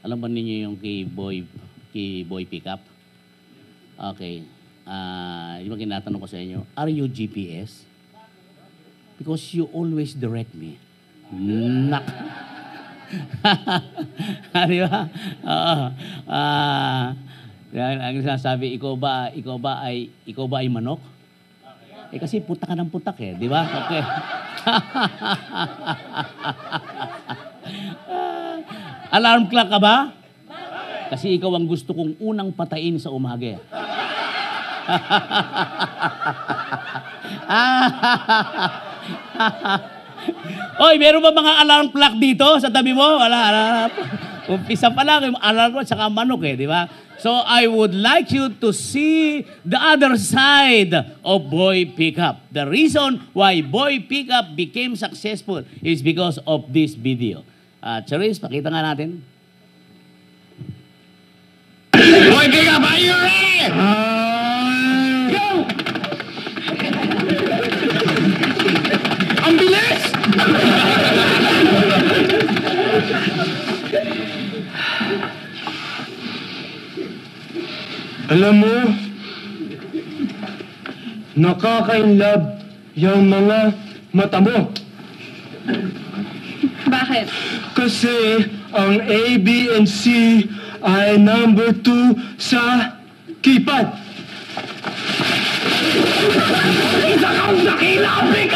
[0.02, 1.46] Alam ba ninyo yung kay Boy,
[1.94, 2.82] kay Boy Pickup?
[4.14, 4.42] Okay.
[4.82, 7.91] Ah, yung mga tinatanong ko sa inyo, are you GPS?
[9.22, 10.82] Because you always direct me.
[11.30, 12.02] Nak.
[14.66, 15.06] Di ba?
[15.46, 15.94] Oo.
[16.26, 17.14] Ah,
[17.70, 20.98] yan ang sinasabi, ikaw ba, ikaw ba ay, ikaw ba ay manok?
[22.10, 23.62] Eh kasi putak ka ng putak eh, di ba?
[23.64, 24.02] Okay.
[29.16, 30.10] Alarm clock ka ba?
[31.14, 33.54] Kasi ikaw ang gusto kong unang patayin sa umaga.
[33.54, 33.60] eh.
[40.86, 43.18] Oy, meron ba mga alarm clock dito sa tabi mo?
[43.18, 43.64] Wala, wala.
[44.50, 46.86] Umpisa pa lang yung alarm clock saka manok eh, di ba?
[47.22, 50.90] So I would like you to see the other side
[51.22, 52.50] of Boy Pickup.
[52.50, 57.46] The reason why Boy Pickup became successful is because of this video.
[57.78, 59.22] Uh, Charis, pakita nga natin.
[61.94, 63.70] Boy, pick up, are you ready?
[65.30, 65.91] Go!
[69.42, 70.02] Ang bilis!
[78.32, 78.76] Alam mo,
[81.36, 82.46] nakaka-inlove
[82.94, 83.58] yung mga
[84.14, 84.72] mata mo.
[86.88, 87.26] Bakit?
[87.76, 90.46] Kasi ang A, B, and C
[90.80, 92.94] ay number two sa
[93.44, 94.00] keypad.
[97.04, 98.54] Isa kang dakila, pick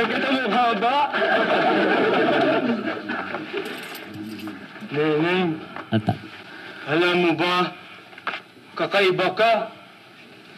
[0.00, 0.96] Nagkatamukha ba?
[4.90, 5.60] Neneng,
[5.92, 6.08] At,
[6.88, 7.76] alam mo ba,
[8.80, 9.52] kakaiba ka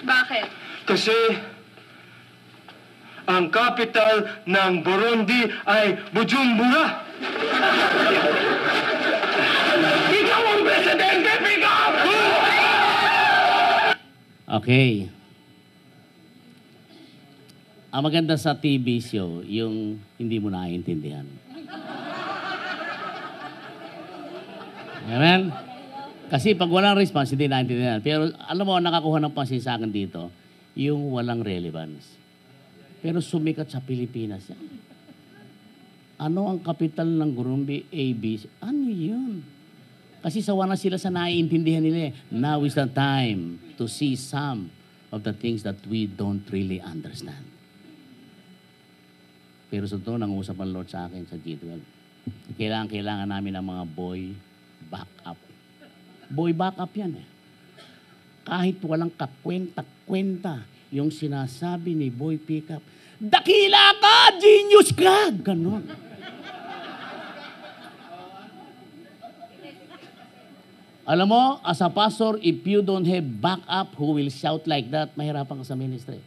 [0.06, 0.46] Bakit?
[0.86, 1.18] kasi
[3.26, 7.02] ang capital ng Burundi ay Bujumbura.
[10.06, 11.92] Ikaw ang presidente, pick up!
[14.62, 15.10] okay.
[17.92, 21.28] Ang maganda sa TV show, yung hindi mo naiintindihan.
[25.12, 25.52] Amen?
[26.32, 28.00] Kasi pag walang response, hindi naiintindihan.
[28.00, 30.32] Pero alam mo, nakakuha ng pansin sa akin dito,
[30.72, 32.16] yung walang relevance.
[33.04, 34.64] Pero sumikat sa Pilipinas yan.
[36.16, 38.48] Ano ang kapital ng Gurumbi ABC?
[38.64, 39.44] Ano yun?
[40.24, 42.12] Kasi sawa na sila sa naiintindihan nila eh.
[42.32, 44.72] Now is the time to see some
[45.12, 47.51] of the things that we don't really understand.
[49.72, 51.80] Pero sa totoo, nangusap ang Lord sa akin sa G12.
[52.60, 54.36] Kailangan, kailangan namin ng mga boy
[54.92, 55.40] backup.
[56.28, 57.26] Boy backup yan eh.
[58.44, 62.84] Kahit walang kakwenta-kwenta yung sinasabi ni Boy Pickup,
[63.22, 64.34] Dakila ka!
[64.36, 65.30] Genius ka!
[65.30, 65.86] Ganon.
[71.02, 75.14] Alam mo, as a pastor, if you don't have backup who will shout like that,
[75.14, 76.18] mahirapan ka sa ministry.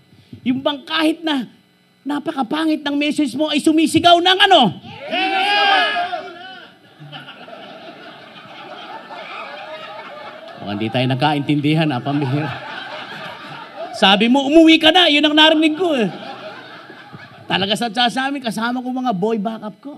[0.43, 1.51] Yung bang kahit na
[2.05, 4.61] napakapangit ng message mo ay sumisigaw ng ano?
[10.61, 12.49] Mukhang di tayo nagkaintindihan, ha, pambihira.
[13.97, 15.05] Sabi mo, umuwi ka na.
[15.09, 16.09] Yun ang narinig ko eh.
[17.45, 19.93] Talaga sa sa amin, kasama ko mga boy backup ko.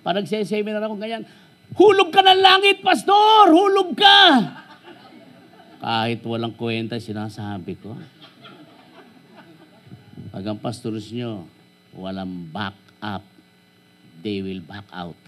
[0.00, 1.28] Parang seminar ako ganyan.
[1.76, 3.52] Hulog ka ng langit, pastor!
[3.52, 4.20] Hulog ka!
[5.78, 7.92] Kahit walang kwenta, sinasabi ko.
[10.38, 11.50] Pag ang pastors nyo,
[11.98, 13.26] walang backup,
[14.22, 15.18] they will back out.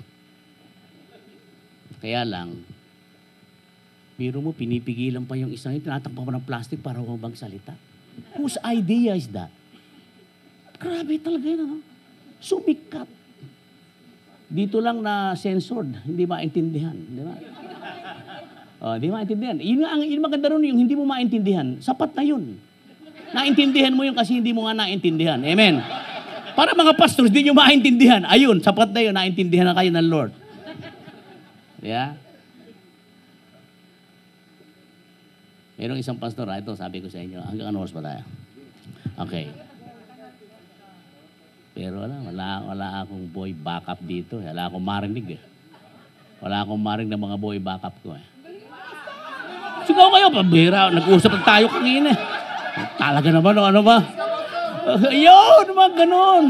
[1.98, 2.62] Kaya lang,
[4.14, 7.74] biro mo, pinipigilan pa yung isang yun, tinatakpan mo ng plastic para huwag magsalita.
[8.38, 9.50] Whose idea is that?
[10.78, 11.76] Grabe talaga yun, ano?
[12.38, 13.10] Sumikat.
[14.46, 16.94] Dito lang na censored, hindi maintindihan.
[16.94, 17.34] Di ba?
[18.78, 19.58] Oh, hindi maintindihan.
[19.58, 22.69] Yun ang yun maganda ron, yung hindi mo maintindihan, sapat na yun.
[23.30, 25.38] Naintindihan mo yun kasi hindi mo nga naintindihan.
[25.38, 25.78] Amen.
[26.58, 28.26] Para mga pastors, di nyo maintindihan.
[28.26, 30.32] Ayun, sapat na yun, naintindihan na kayo ng Lord.
[31.80, 32.18] Yeah?
[35.80, 38.22] Merong isang pastor, ah, ito sabi ko sa inyo, hanggang ano oras ba tayo?
[39.24, 39.48] Okay.
[41.72, 44.42] Pero wala, wala, wala akong boy backup dito.
[44.44, 44.52] eh.
[44.52, 45.42] Wala akong marinig eh.
[46.44, 48.24] Wala akong marinig ng mga boy backup ko eh.
[49.88, 50.92] Sigaw kayo, pambira.
[50.92, 52.12] Nag-usap na tayo kanina.
[52.98, 53.98] Talaga naman, o ano ba?
[55.10, 56.46] Ayun, mga ganun.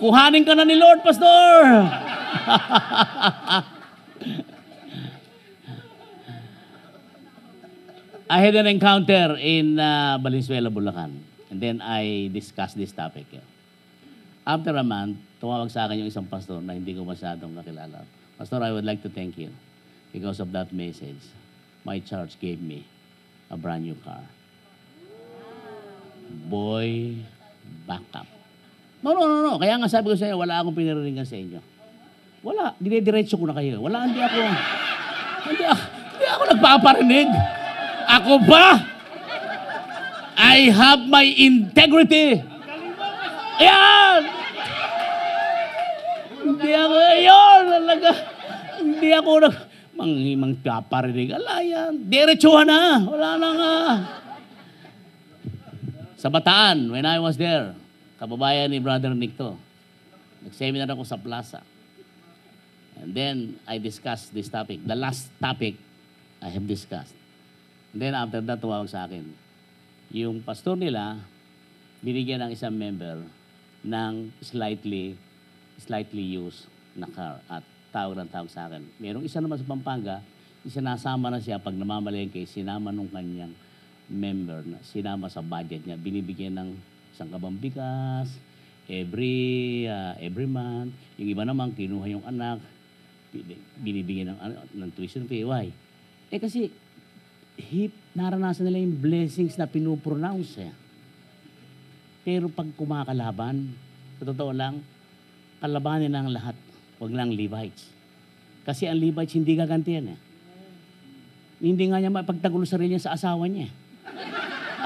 [0.00, 1.64] Kuhanin ka na ni Lord, Pastor.
[8.24, 11.20] I had an encounter in uh, Valenzuela, Bulacan.
[11.50, 13.26] And then I discussed this topic.
[14.44, 18.02] After a month, tumawag sa akin yung isang pastor na hindi ko masyadong nakilala.
[18.36, 19.50] Pastor, I would like to thank you
[20.10, 21.20] because of that message.
[21.84, 22.84] My church gave me
[23.54, 24.26] a brand new car.
[26.50, 27.14] Boy,
[27.86, 28.26] backup.
[28.98, 29.54] No, no, no, no.
[29.62, 31.62] Kaya nga sabi ko sa inyo, wala akong pinariringan sa inyo.
[32.42, 32.74] Wala.
[32.82, 33.78] Dinediretso ko na kayo.
[33.78, 34.38] Wala, hindi ako,
[35.46, 37.28] hindi ako, hindi ako nagpaparinig.
[38.04, 38.66] Ako ba?
[40.34, 42.42] I have my integrity.
[43.62, 44.20] Ayan!
[46.42, 48.10] Hindi ako, ayun, talaga.
[48.82, 49.56] Hindi ako nag,
[49.94, 51.34] mang, mang paparinig.
[51.34, 53.02] Ala yan, diretsuhan na.
[53.02, 53.74] Wala na nga.
[56.18, 57.76] Sa Bataan, when I was there,
[58.18, 59.54] kababayan ni Brother Nick to.
[60.44, 61.60] Nag-seminar ako sa plaza.
[63.00, 64.80] And then, I discussed this topic.
[64.86, 65.76] The last topic
[66.40, 67.16] I have discussed.
[67.92, 69.34] And then after that, tumawag sa akin.
[70.14, 71.20] Yung pastor nila,
[72.04, 73.24] binigyan ng isang member
[73.84, 75.18] ng slightly,
[75.76, 77.40] slightly used na car.
[77.50, 78.82] At tawag ng tawag sa akin.
[78.98, 80.18] Merong isa naman sa Pampanga,
[80.66, 83.54] isinasama na siya pag namamalengke, sinama nung kanyang
[84.10, 85.94] member na sinama sa budget niya.
[85.94, 86.70] Binibigyan ng
[87.14, 88.34] isang kabang bigas,
[88.90, 90.90] every, ah, every month.
[91.22, 92.58] Yung iba naman, kinuha yung anak,
[93.30, 95.46] bini- binibigyan ng, ano, ng tuition fee.
[95.46, 95.70] Why?
[96.34, 96.74] Eh kasi,
[97.54, 100.74] hip, naranasan nila yung blessings na pinupronounce eh.
[102.26, 103.70] Pero pag kumakalaban,
[104.18, 104.82] sa totoo lang,
[105.62, 106.56] kalabanin ng lahat.
[107.04, 107.92] Huwag lang Levites.
[108.64, 110.18] Kasi ang Levites hindi gaganti yan eh.
[111.60, 113.68] Hindi nga niya mapagtagulo sarili niya sa asawa niya.
[113.68, 113.72] eh.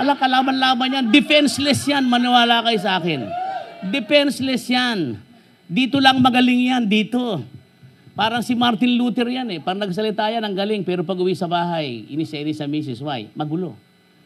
[0.02, 1.06] Ala, kalaban-laban yan.
[1.14, 2.10] Defenseless yan.
[2.10, 3.22] Maniwala kayo sa akin.
[3.94, 5.14] Defenseless yan.
[5.70, 6.90] Dito lang magaling yan.
[6.90, 7.38] Dito.
[8.18, 9.62] Parang si Martin Luther yan eh.
[9.62, 10.82] Parang nagsalita yan, ang galing.
[10.82, 12.98] Pero pag uwi sa bahay, inis sa inis sa misis.
[12.98, 13.30] Why?
[13.38, 13.78] Magulo.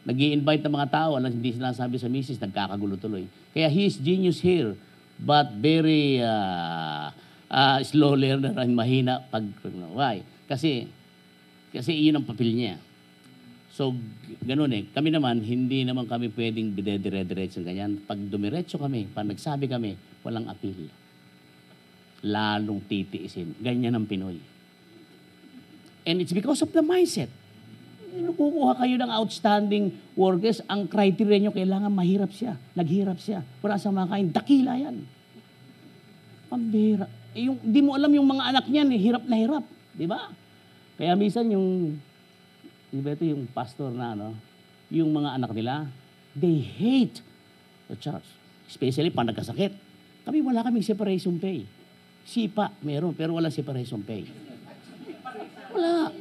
[0.08, 3.28] nag invite ng mga tao, alam hindi sila sabi sa misis, nagkakagulo tuloy.
[3.52, 4.74] Kaya he is genius here,
[5.20, 7.12] but very uh,
[7.52, 9.44] uh, slow learner and mahina pag...
[9.92, 10.24] Why?
[10.48, 10.88] Kasi,
[11.68, 12.80] kasi iyon ang papel niya.
[13.72, 13.92] So,
[14.44, 14.88] ganun eh.
[14.92, 18.00] Kami naman, hindi naman kami pwedeng dire-diretso ganyan.
[18.04, 20.92] Pag dumiretso kami, pag nagsabi kami, walang appeal.
[22.24, 23.56] Lalong titiisin.
[23.60, 24.36] Ganyan ang Pinoy.
[26.04, 27.32] And it's because of the mindset.
[28.12, 32.60] Kukuha kayo ng outstanding workers, ang criteria nyo, kailangan mahirap siya.
[32.76, 33.40] Naghirap siya.
[33.64, 34.28] Wala sa makain.
[34.28, 35.08] Dakila yan.
[36.52, 37.21] Pambira.
[37.32, 39.64] Eh, yung, di mo alam yung mga anak niyan, eh, hirap na hirap.
[39.96, 40.28] Di ba?
[41.00, 41.96] Kaya minsan yung,
[42.92, 44.36] di ito yung pastor na, ano,
[44.92, 45.88] yung mga anak nila,
[46.36, 47.24] they hate
[47.88, 48.24] the church.
[48.68, 49.72] Especially pag nagkasakit.
[50.22, 51.64] Kami wala kaming separation pay.
[52.22, 54.28] Sipa, meron, pero wala separation pay.
[55.72, 56.12] Wala.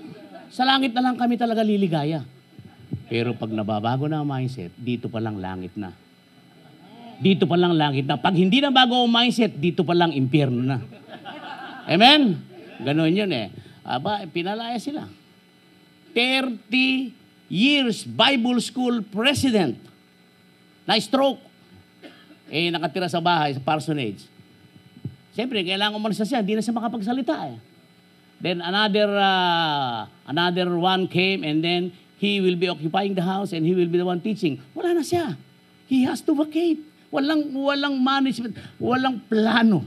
[0.51, 2.24] Sa langit na lang kami talaga liligaya.
[3.12, 5.91] Pero pag nababago na ang mindset, dito pa lang langit na.
[7.22, 8.17] Dito pa lang langit na.
[8.17, 10.82] Pag hindi na bago ang mindset, dito pa lang impyerno na.
[11.86, 12.41] Amen?
[12.82, 13.53] Ganon yun eh.
[13.86, 15.05] Aba, pinalaya sila.
[16.17, 17.13] 30
[17.45, 19.78] years Bible School President
[20.89, 21.39] na stroke.
[22.49, 24.28] Eh, nakatira sa bahay, sa parsonage.
[25.32, 26.43] Siyempre, kailangan umalis na siya.
[26.43, 27.57] Hindi na siya makapagsalita eh.
[28.41, 33.61] Then another uh, another one came and then he will be occupying the house and
[33.61, 34.57] he will be the one teaching.
[34.74, 35.38] Wala na siya.
[35.86, 36.82] He has to vacate.
[37.12, 39.84] Walang walang management, walang plano.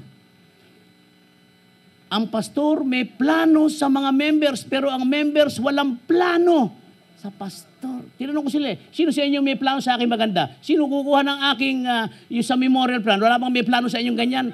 [2.12, 6.70] Ang pastor may plano sa mga members pero ang members walang plano
[7.18, 8.04] sa pastor.
[8.20, 10.52] Tinanong ko sila, eh, sino sa inyo may plano sa akin maganda?
[10.60, 13.16] Sino kukuha ng aking uh, yung sa memorial plan?
[13.16, 14.46] Wala bang may plano sa inyong ganyan?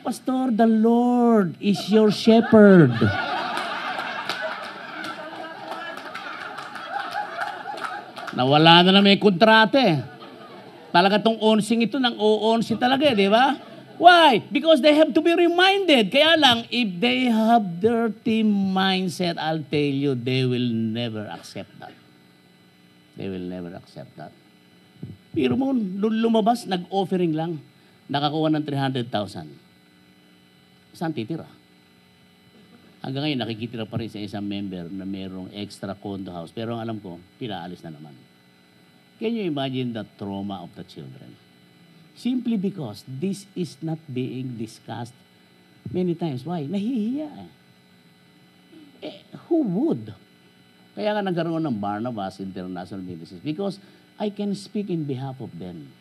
[0.00, 2.96] Pastor, the Lord is your shepherd.
[8.32, 10.17] Nawala na na may kontrate.
[10.88, 13.60] Talaga tong onsing ito ng o-onsi talaga, eh, di ba?
[13.98, 14.38] Why?
[14.46, 16.08] Because they have to be reminded.
[16.14, 21.92] Kaya lang, if they have dirty mindset, I'll tell you, they will never accept that.
[23.18, 24.30] They will never accept that.
[25.34, 27.58] Pero mo, nung lumabas, nag-offering lang.
[28.06, 29.50] Nakakuha ng 300,000.
[30.94, 31.50] Saan titira?
[33.02, 36.54] Hanggang ngayon, nakikitira pa rin sa isang member na mayroong extra condo house.
[36.54, 38.14] Pero ang alam ko, pinaalis na naman.
[39.18, 41.34] Can you imagine the trauma of the children?
[42.14, 45.14] Simply because this is not being discussed
[45.90, 46.46] many times.
[46.46, 46.66] Why?
[46.66, 47.50] Nahihiya eh.
[49.02, 49.18] eh
[49.50, 50.14] who would?
[50.94, 53.78] Kaya nga nagkaroon ng Barnabas International Ministries because
[54.18, 55.94] I can speak in behalf of them.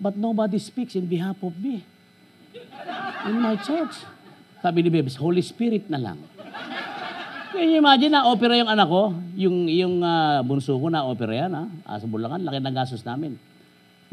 [0.00, 1.84] But nobody speaks in behalf of me.
[3.24, 4.04] In my church.
[4.60, 6.18] Sabi ni Bebes, Holy Spirit na lang.
[7.58, 9.10] Can you imagine na opera yung anak ko?
[9.34, 11.66] Yung, yung ah, bunso ko na opera yan, ha?
[11.82, 13.34] Ah, sa Bulacan, laki ng gastos namin.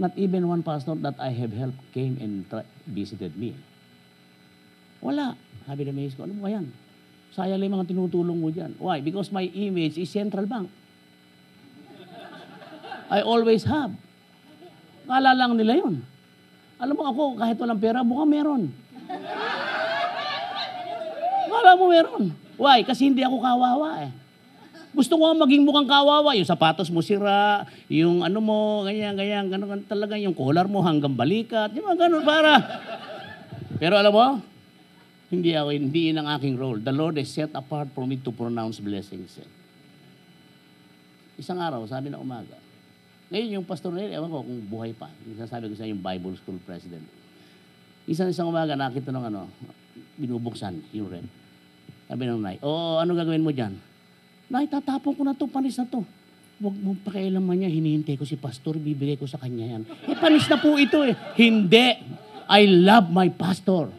[0.02, 3.54] Not even one pastor that I have helped came and tra- visited me.
[4.98, 5.38] Wala.
[5.70, 6.74] Sabi ni Mace ko, ano ba yan?
[7.38, 8.82] Sayang lang mga tinutulong mo dyan.
[8.82, 9.06] Why?
[9.06, 10.66] Because my image is Central Bank.
[13.14, 13.93] I always have.
[15.06, 16.02] Kala lang nila yun.
[16.82, 18.74] Alam mo ako, kahit walang pera, mukhang meron.
[21.46, 22.45] Kala mo meron.
[22.56, 22.84] Why?
[22.88, 24.12] Kasi hindi ako kawawa eh.
[24.95, 26.32] Gusto ko maging mukhang kawawa.
[26.39, 30.80] Yung sapatos mo sira, yung ano mo, ganyan, ganyan, ganun, ganun talaga, yung collar mo
[30.80, 32.64] hanggang balikat, yung mga ganun, para.
[33.76, 34.39] Pero alam mo,
[35.28, 36.80] hindi ako, hindi yun ang aking role.
[36.80, 39.36] The Lord is set apart for me to pronounce blessings.
[39.43, 39.49] eh.
[41.36, 42.56] Isang araw, sabi na umaga,
[43.28, 45.12] ngayon yung pastor na yun, ewan ko kung buhay pa.
[45.36, 47.03] Sasabi ko sa yung Bible School President.
[48.08, 49.51] Isang isang umaga, nakita ng ano,
[50.16, 51.28] binubuksan yung rep.
[52.06, 53.74] Sabi ng Nay, oo, ano gagawin mo dyan?
[54.45, 56.06] Nay, tatapon ko na to, panis na to.
[56.62, 59.84] Huwag mong pakialaman niya, hinihintay ko si pastor, bibigay ko sa kanya yan.
[60.06, 61.18] Eh, panis na po ito eh.
[61.36, 61.97] Hindi.
[62.45, 63.89] I love my pastor.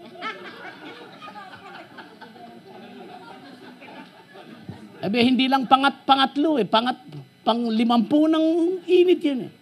[5.02, 6.66] Sabi, hindi lang pangat-pangatlo eh.
[6.66, 6.96] Pangat,
[7.42, 8.46] pang limampu ng
[8.86, 9.52] init yun eh.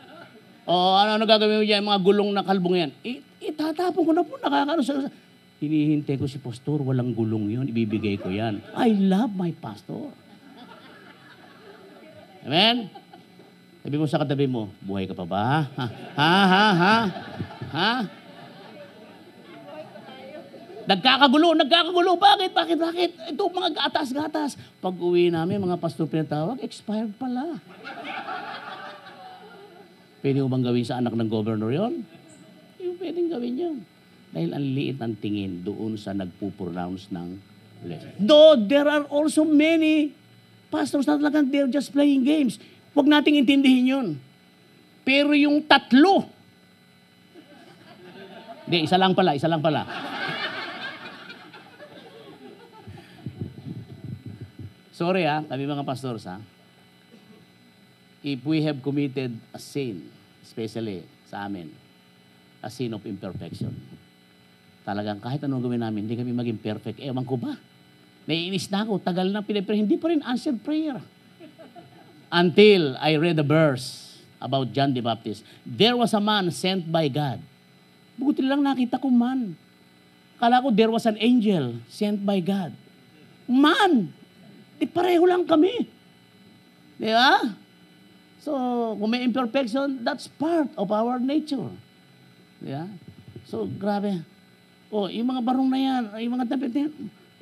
[0.65, 2.91] O ano, ano gagawin mo dyan, mga gulong na kalbong yan?
[3.05, 5.24] I, itatapon ko na po, nakakano sa...
[5.63, 8.59] Hinihintay ko si pastor, walang gulong yun, ibibigay ko yan.
[8.75, 10.11] I love my pastor.
[12.45, 12.91] Amen?
[13.85, 15.69] Sabi mo sa katabi mo, buhay ka pa ba?
[15.77, 15.87] Ha?
[16.17, 16.33] Ha?
[16.45, 16.67] Ha?
[16.73, 16.97] Ha?
[17.73, 17.93] Ha?
[20.85, 22.13] Nagkakagulo, nagkakagulo.
[22.21, 22.51] Bakit?
[22.53, 22.77] Bakit?
[22.77, 23.11] Bakit?
[23.33, 24.61] Ito mga gatas-gatas.
[24.85, 27.57] Pag uwi namin, mga pastor pinatawag, expired pala.
[30.21, 32.05] Pwede mo bang gawin sa anak ng governor yon?
[32.81, 33.77] Yung pwedeng gawin yun.
[34.35, 37.39] Dahil ang liit ng tingin doon sa nagpupronounce ng
[37.87, 38.19] blessing.
[38.19, 40.11] Though there are also many
[40.75, 42.59] pastors na talagang they're just playing games.
[42.91, 44.09] Huwag nating intindihin yun.
[45.07, 46.27] Pero yung tatlo,
[48.65, 49.85] hindi, isa lang pala, isa lang pala.
[54.95, 56.41] Sorry ha, kami mga pastors ha.
[58.25, 60.09] If we have committed a sin,
[60.41, 61.69] especially sa amin,
[62.65, 63.94] a sin of imperfection,
[64.85, 67.01] talagang kahit anong gawin namin, hindi kami maging perfect.
[67.01, 67.57] Ewan ko ba?
[68.29, 71.01] Naiinis na ako, tagal na pinipray, hindi pa rin answered prayer.
[72.29, 75.41] Until I read a verse about John the Baptist.
[75.65, 77.41] There was a man sent by God.
[78.21, 79.57] Buti lang nakita ko man.
[80.37, 82.77] Kala ko there was an angel sent by God.
[83.49, 84.13] Man!
[84.77, 85.89] Di pareho lang kami.
[87.01, 87.57] Di ba?
[88.45, 88.53] So,
[89.01, 91.73] kung may imperfection, that's part of our nature.
[92.61, 92.85] Di ba?
[93.49, 94.34] So, grabe.
[94.95, 96.93] Oh, yung mga barong na yan, yung mga damit na yan,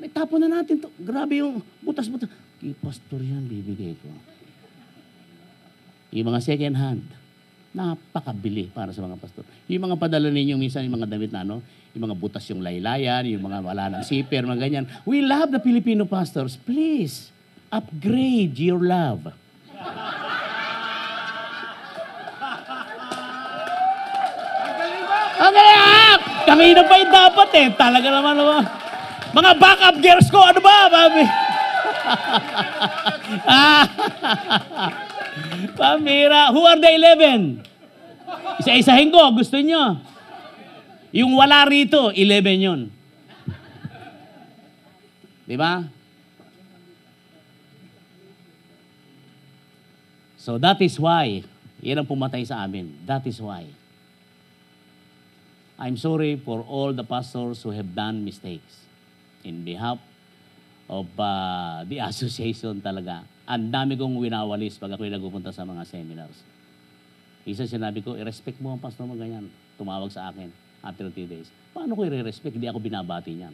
[0.00, 0.88] naitapon na natin to.
[0.96, 2.32] Grabe yung butas-butas.
[2.56, 4.08] Kay pastor yan, bibigay ko.
[6.16, 7.04] Yung mga second hand,
[7.76, 9.44] napakabili para sa mga pastor.
[9.68, 11.60] Yung mga padala ninyo minsan, yung mga damit na ano,
[11.92, 14.84] yung mga butas yung laylayan, yung mga wala ng zipper, mga ganyan.
[15.04, 16.56] We love the Filipino pastors.
[16.56, 17.28] Please,
[17.68, 19.28] upgrade your love.
[25.42, 25.71] Okay
[26.52, 26.54] ah!
[26.54, 27.72] Kanina pa yung dapat eh.
[27.72, 28.60] Talaga naman naman.
[29.32, 31.24] Mga backup gears ko, ano ba, mami?
[35.80, 36.52] Pamira.
[36.52, 37.64] Who are the 11?
[38.60, 39.96] Isa-isahin ko, gusto nyo.
[41.16, 42.92] Yung wala rito, 11 yun.
[45.48, 45.88] Di ba?
[50.36, 51.46] So that is why,
[51.78, 52.98] yan ang pumatay sa amin.
[53.06, 53.81] That is why.
[55.82, 58.86] I'm sorry for all the pastors who have done mistakes
[59.42, 59.98] in behalf
[60.86, 63.26] of uh, the association talaga.
[63.50, 66.38] Ang dami kong winawalis pag ako'y nagpupunta sa mga seminars.
[67.42, 69.50] Isa sinabi ko, i-respect mo ang pastor mo ganyan.
[69.74, 70.54] Tumawag sa akin
[70.86, 71.50] after three days.
[71.74, 72.54] Paano ko i-respect?
[72.54, 73.50] Hindi ako binabati niyan.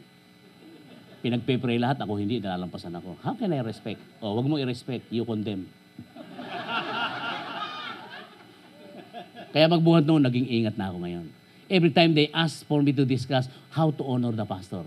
[1.24, 3.16] Pinagpe-pray lahat, ako hindi, nalalampasan ako.
[3.24, 4.04] How can I respect?
[4.20, 5.64] Oh, wag mo i-respect, you condemn.
[9.56, 11.37] Kaya magbuhat noon, naging ingat na ako ngayon.
[11.68, 14.84] Every time they ask for me to discuss how to honor the pastor,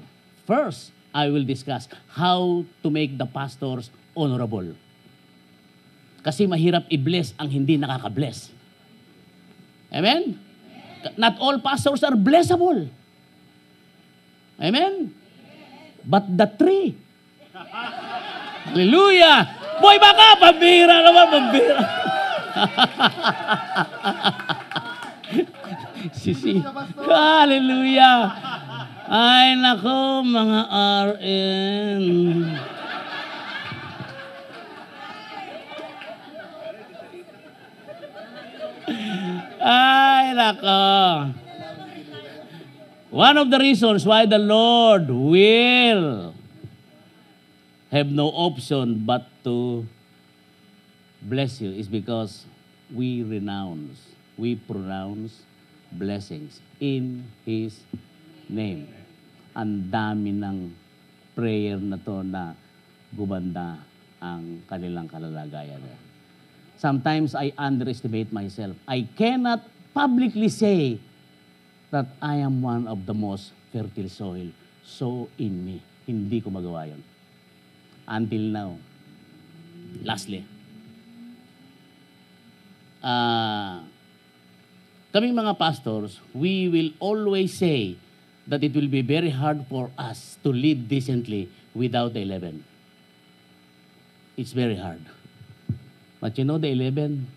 [0.49, 4.73] first, I will discuss how to make the pastors honorable.
[6.25, 8.49] Kasi mahirap i-bless ang hindi nakaka-bless.
[9.93, 10.41] Amen?
[11.17, 12.89] Not all pastors are blessable.
[14.61, 15.13] Amen?
[16.05, 16.97] But the three.
[17.53, 19.37] Hallelujah!
[19.81, 20.37] Boy, baka!
[20.37, 21.81] Pambira naman, pambira.
[26.21, 26.61] Sisi.
[27.09, 28.29] Hallelujah!
[29.09, 30.61] Ay, nako, mga
[31.17, 32.05] RN.
[39.57, 40.81] Ay, nako.
[43.09, 46.37] One of the reasons why the Lord will
[47.89, 49.89] have no option but to
[51.19, 52.45] bless you is because
[52.93, 53.99] we renounce,
[54.37, 55.49] we pronounce
[55.93, 57.83] blessings in His
[58.47, 58.87] name.
[59.51, 60.71] Ang dami ng
[61.35, 62.55] prayer na to na
[63.11, 63.83] gumanda
[64.21, 65.81] ang kanilang kalalagayan.
[66.79, 68.73] Sometimes I underestimate myself.
[68.87, 69.61] I cannot
[69.93, 70.97] publicly say
[71.91, 74.49] that I am one of the most fertile soil.
[74.81, 75.77] So in me.
[76.07, 77.01] Hindi ko magawa yun.
[78.09, 78.71] Until now.
[80.01, 80.41] Lastly.
[83.01, 83.85] Ah,
[85.11, 87.95] kaming mga pastors, we will always say
[88.47, 92.63] that it will be very hard for us to live decently without the 11.
[94.35, 95.03] It's very hard.
[96.19, 97.27] But you know the 11,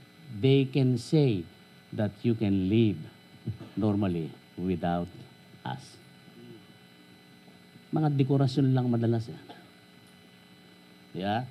[0.41, 1.45] they can say
[1.93, 2.99] that you can live
[3.77, 5.09] normally without
[5.64, 5.99] us.
[7.95, 9.31] Mga dekorasyon lang madalas.
[9.31, 9.39] Eh.
[11.14, 11.47] Yeah?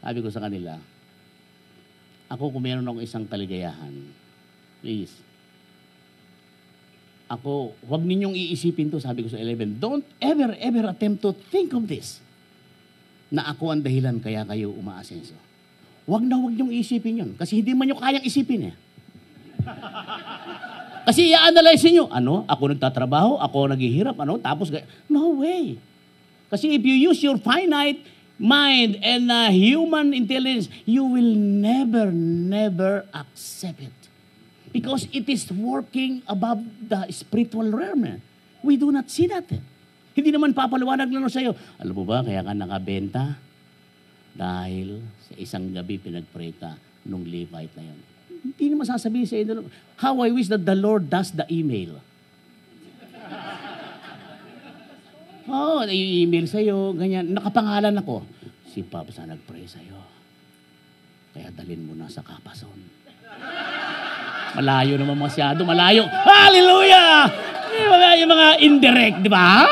[0.00, 0.80] Sabi ko sa kanila,
[2.30, 3.90] ako kung meron akong isang kaligayahan,
[4.78, 5.10] please,
[7.30, 11.74] ako, huwag ninyong iisipin to, sabi ko sa 11, don't ever, ever attempt to think
[11.74, 12.22] of this,
[13.30, 15.34] na ako ang dahilan kaya kayo umaasenso.
[16.06, 18.74] Huwag na huwag niyong isipin yun, kasi hindi man nyo kayang isipin eh.
[21.00, 24.68] Kasi i-analyze niyo, ano, ako nagtatrabaho, ako naghihirap, ano, tapos,
[25.08, 25.80] no way.
[26.52, 28.04] Kasi if you use your finite
[28.40, 34.00] mind and uh, human intelligence, you will never, never accept it.
[34.72, 38.24] Because it is working above the spiritual realm.
[38.64, 39.44] We do not see that.
[40.16, 41.52] Hindi naman papaliwanag lang sa iyo.
[41.76, 43.36] Alam mo ba, kaya ka nakabenta?
[44.32, 47.98] Dahil sa isang gabi pinag-pray ka nung Levite na yun.
[48.40, 49.36] Hindi naman sasabihin sa
[50.00, 52.00] how I wish that the Lord does the email.
[55.50, 57.34] Oo, oh, i-email sa'yo, ganyan.
[57.34, 58.22] Nakapangalan ako.
[58.70, 59.98] Si Pops na nag-pray sa'yo.
[61.34, 62.78] Kaya dalin mo na sa kapason.
[64.54, 66.06] Malayo naman masyado, malayo.
[66.06, 67.26] Hallelujah!
[67.70, 69.66] Yung mga, yung mga indirect, di ba?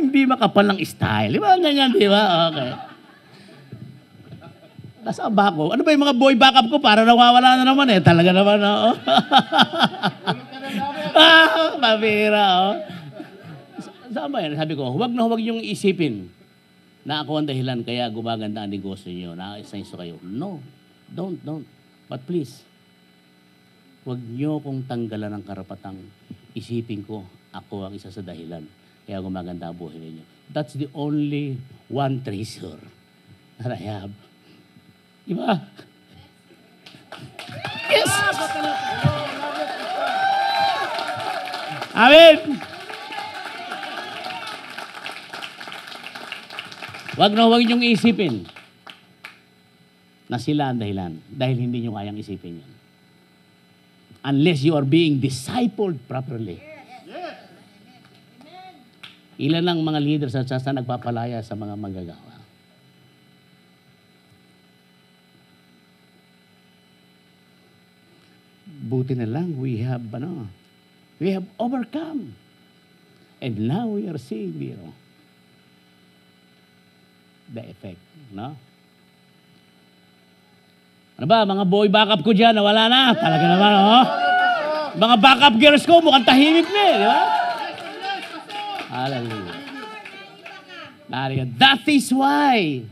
[0.00, 1.36] Hindi makapal ng style.
[1.36, 1.60] Di ba?
[1.60, 2.48] Ganyan, di ba?
[2.48, 2.70] Okay.
[5.00, 5.76] Nasaan ba ako?
[5.76, 6.76] Ano ba yung mga boy backup ko?
[6.80, 8.00] Para nawawala na naman eh.
[8.04, 8.90] Talaga naman, oo.
[11.20, 12.76] ah, mabira, oh.
[14.10, 14.58] Ba yan?
[14.58, 16.32] Sabi ko, huwag na huwag yung isipin
[17.06, 20.18] na ako ang dahilan kaya gumaganda ang negosyo niyo, na isenso kayo.
[20.24, 20.58] No,
[21.06, 21.64] don't, don't.
[22.10, 22.66] But please,
[24.00, 26.00] Huwag niyo kong tanggalan ng karapatang
[26.56, 27.20] isipin ko
[27.52, 28.64] ako ang isa sa dahilan.
[29.04, 30.24] Kaya gumaganda ang buhay ninyo.
[30.48, 31.60] That's the only
[31.92, 32.80] one treasure
[33.60, 34.12] that I have.
[35.28, 35.52] Diba?
[37.90, 38.06] Yes!
[42.00, 42.56] Amen!
[47.20, 48.48] Huwag na huwag niyong isipin
[50.24, 52.72] na sila ang dahilan dahil hindi niyo kayang isipin yan.
[54.24, 56.64] Unless you are being discipled properly.
[59.36, 62.40] Ilan ang mga leaders at sa nagpapalaya sa mga manggagawa?
[68.88, 70.59] Buti na lang, we have, ano,
[71.20, 72.34] we have overcome.
[73.40, 74.92] And now we are seeing, you know,
[77.52, 78.00] the effect,
[78.32, 78.56] no?
[81.20, 83.12] Ano ba, mga boy backup ko dyan, nawala na.
[83.12, 84.04] Talaga naman, oh.
[84.96, 87.20] Mga backup girls ko, mukhang tahimik na eh, di ba?
[88.90, 89.58] Hallelujah.
[91.60, 92.84] That is why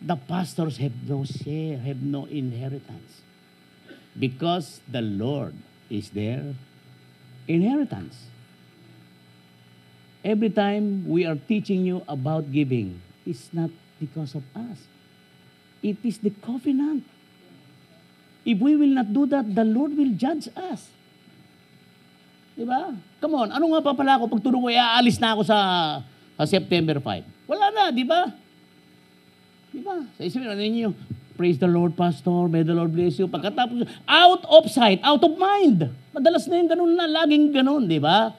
[0.00, 3.22] the pastors have no share, have no inheritance.
[4.14, 5.54] Because the Lord
[5.90, 6.54] is their
[7.46, 8.30] inheritance.
[10.24, 13.68] Every time we are teaching you about giving, it's not
[14.00, 14.88] because of us.
[15.84, 17.04] It is the covenant.
[18.44, 20.88] If we will not do that, the Lord will judge us.
[22.56, 22.96] Di ba?
[23.20, 25.58] Come on, ano nga pa pala ako pag tulong ko, aalis na ako sa,
[26.40, 27.50] sa September 5.
[27.50, 28.30] Wala na, di ba?
[29.74, 30.06] Di ba?
[30.16, 30.94] Sa isipin ano ninyo,
[31.34, 33.26] praise the Lord, Pastor, may the Lord bless you.
[33.26, 35.90] Pagkatapos, out of sight, out of mind.
[36.14, 38.30] Madalas na yung ganun na, laging ganun, di ba?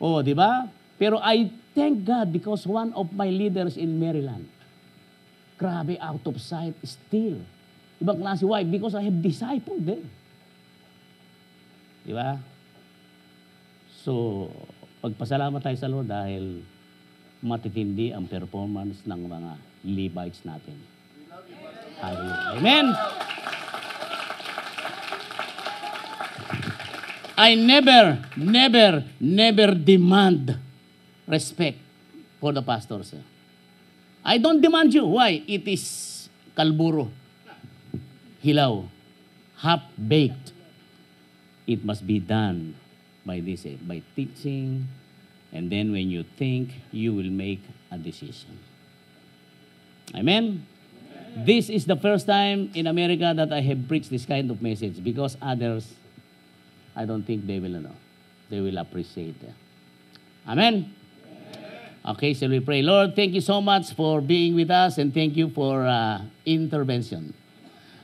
[0.00, 0.64] O, di ba?
[0.96, 4.48] Pero I thank God because one of my leaders in Maryland,
[5.60, 7.36] grabe, out of sight still.
[8.00, 8.64] Ibang klase, why?
[8.64, 10.08] Because I have discipled them.
[12.02, 12.40] Di ba?
[14.02, 14.48] So,
[15.04, 16.64] pagpasalamat tayo sa Lord dahil
[17.44, 19.50] matitindi ang performance ng mga
[19.84, 20.78] Levites natin.
[22.00, 22.58] Hallelujah.
[22.58, 22.86] Amen!
[27.42, 30.54] I never, never, never demand
[31.26, 31.78] respect
[32.38, 33.18] for the pastors.
[34.22, 35.06] I don't demand you.
[35.06, 35.42] Why?
[35.42, 37.10] It is kalburo,
[38.38, 38.86] hilaw,
[39.58, 40.54] half-baked.
[41.66, 42.78] It must be done
[43.26, 44.86] by this, eh, by teaching,
[45.50, 48.54] and then when you think, you will make a decision.
[50.14, 50.62] Amen?
[51.34, 55.02] This is the first time in America that I have preached this kind of message
[55.02, 55.90] because others,
[56.94, 57.96] I don't think they will know.
[58.50, 59.54] They will appreciate it.
[60.46, 60.94] Amen?
[62.04, 62.82] Okay, so we pray.
[62.82, 67.32] Lord, thank you so much for being with us and thank you for uh, intervention.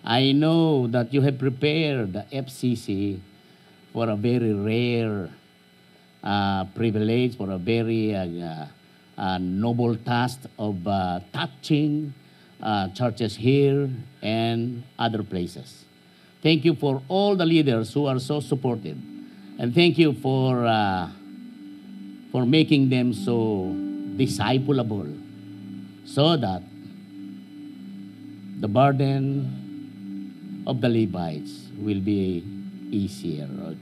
[0.04, 3.20] I know that you have prepared the FCC
[3.92, 5.28] for a very rare
[6.22, 8.66] uh, privilege, for a very uh,
[9.18, 12.14] uh, noble task of uh, touching
[12.62, 13.90] uh, churches here
[14.22, 15.84] and other places.
[16.42, 18.96] Thank you for all the leaders who are so supportive.
[19.58, 21.10] And thank you for, uh,
[22.30, 23.74] for making them so
[24.16, 25.18] discipleable
[26.04, 26.62] so that
[28.60, 32.44] the burden of the Levites will be
[32.90, 33.78] easier, God.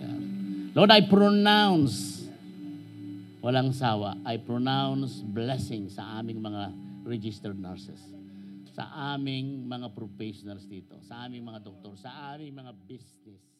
[0.74, 2.28] Lord, I pronounce
[3.40, 6.74] walang sawa, I pronounce blessing sa aming mga
[7.06, 8.02] registered nurses,
[8.76, 13.55] sa aming mga professionals dito, sa aming mga doktor, sa aming mga business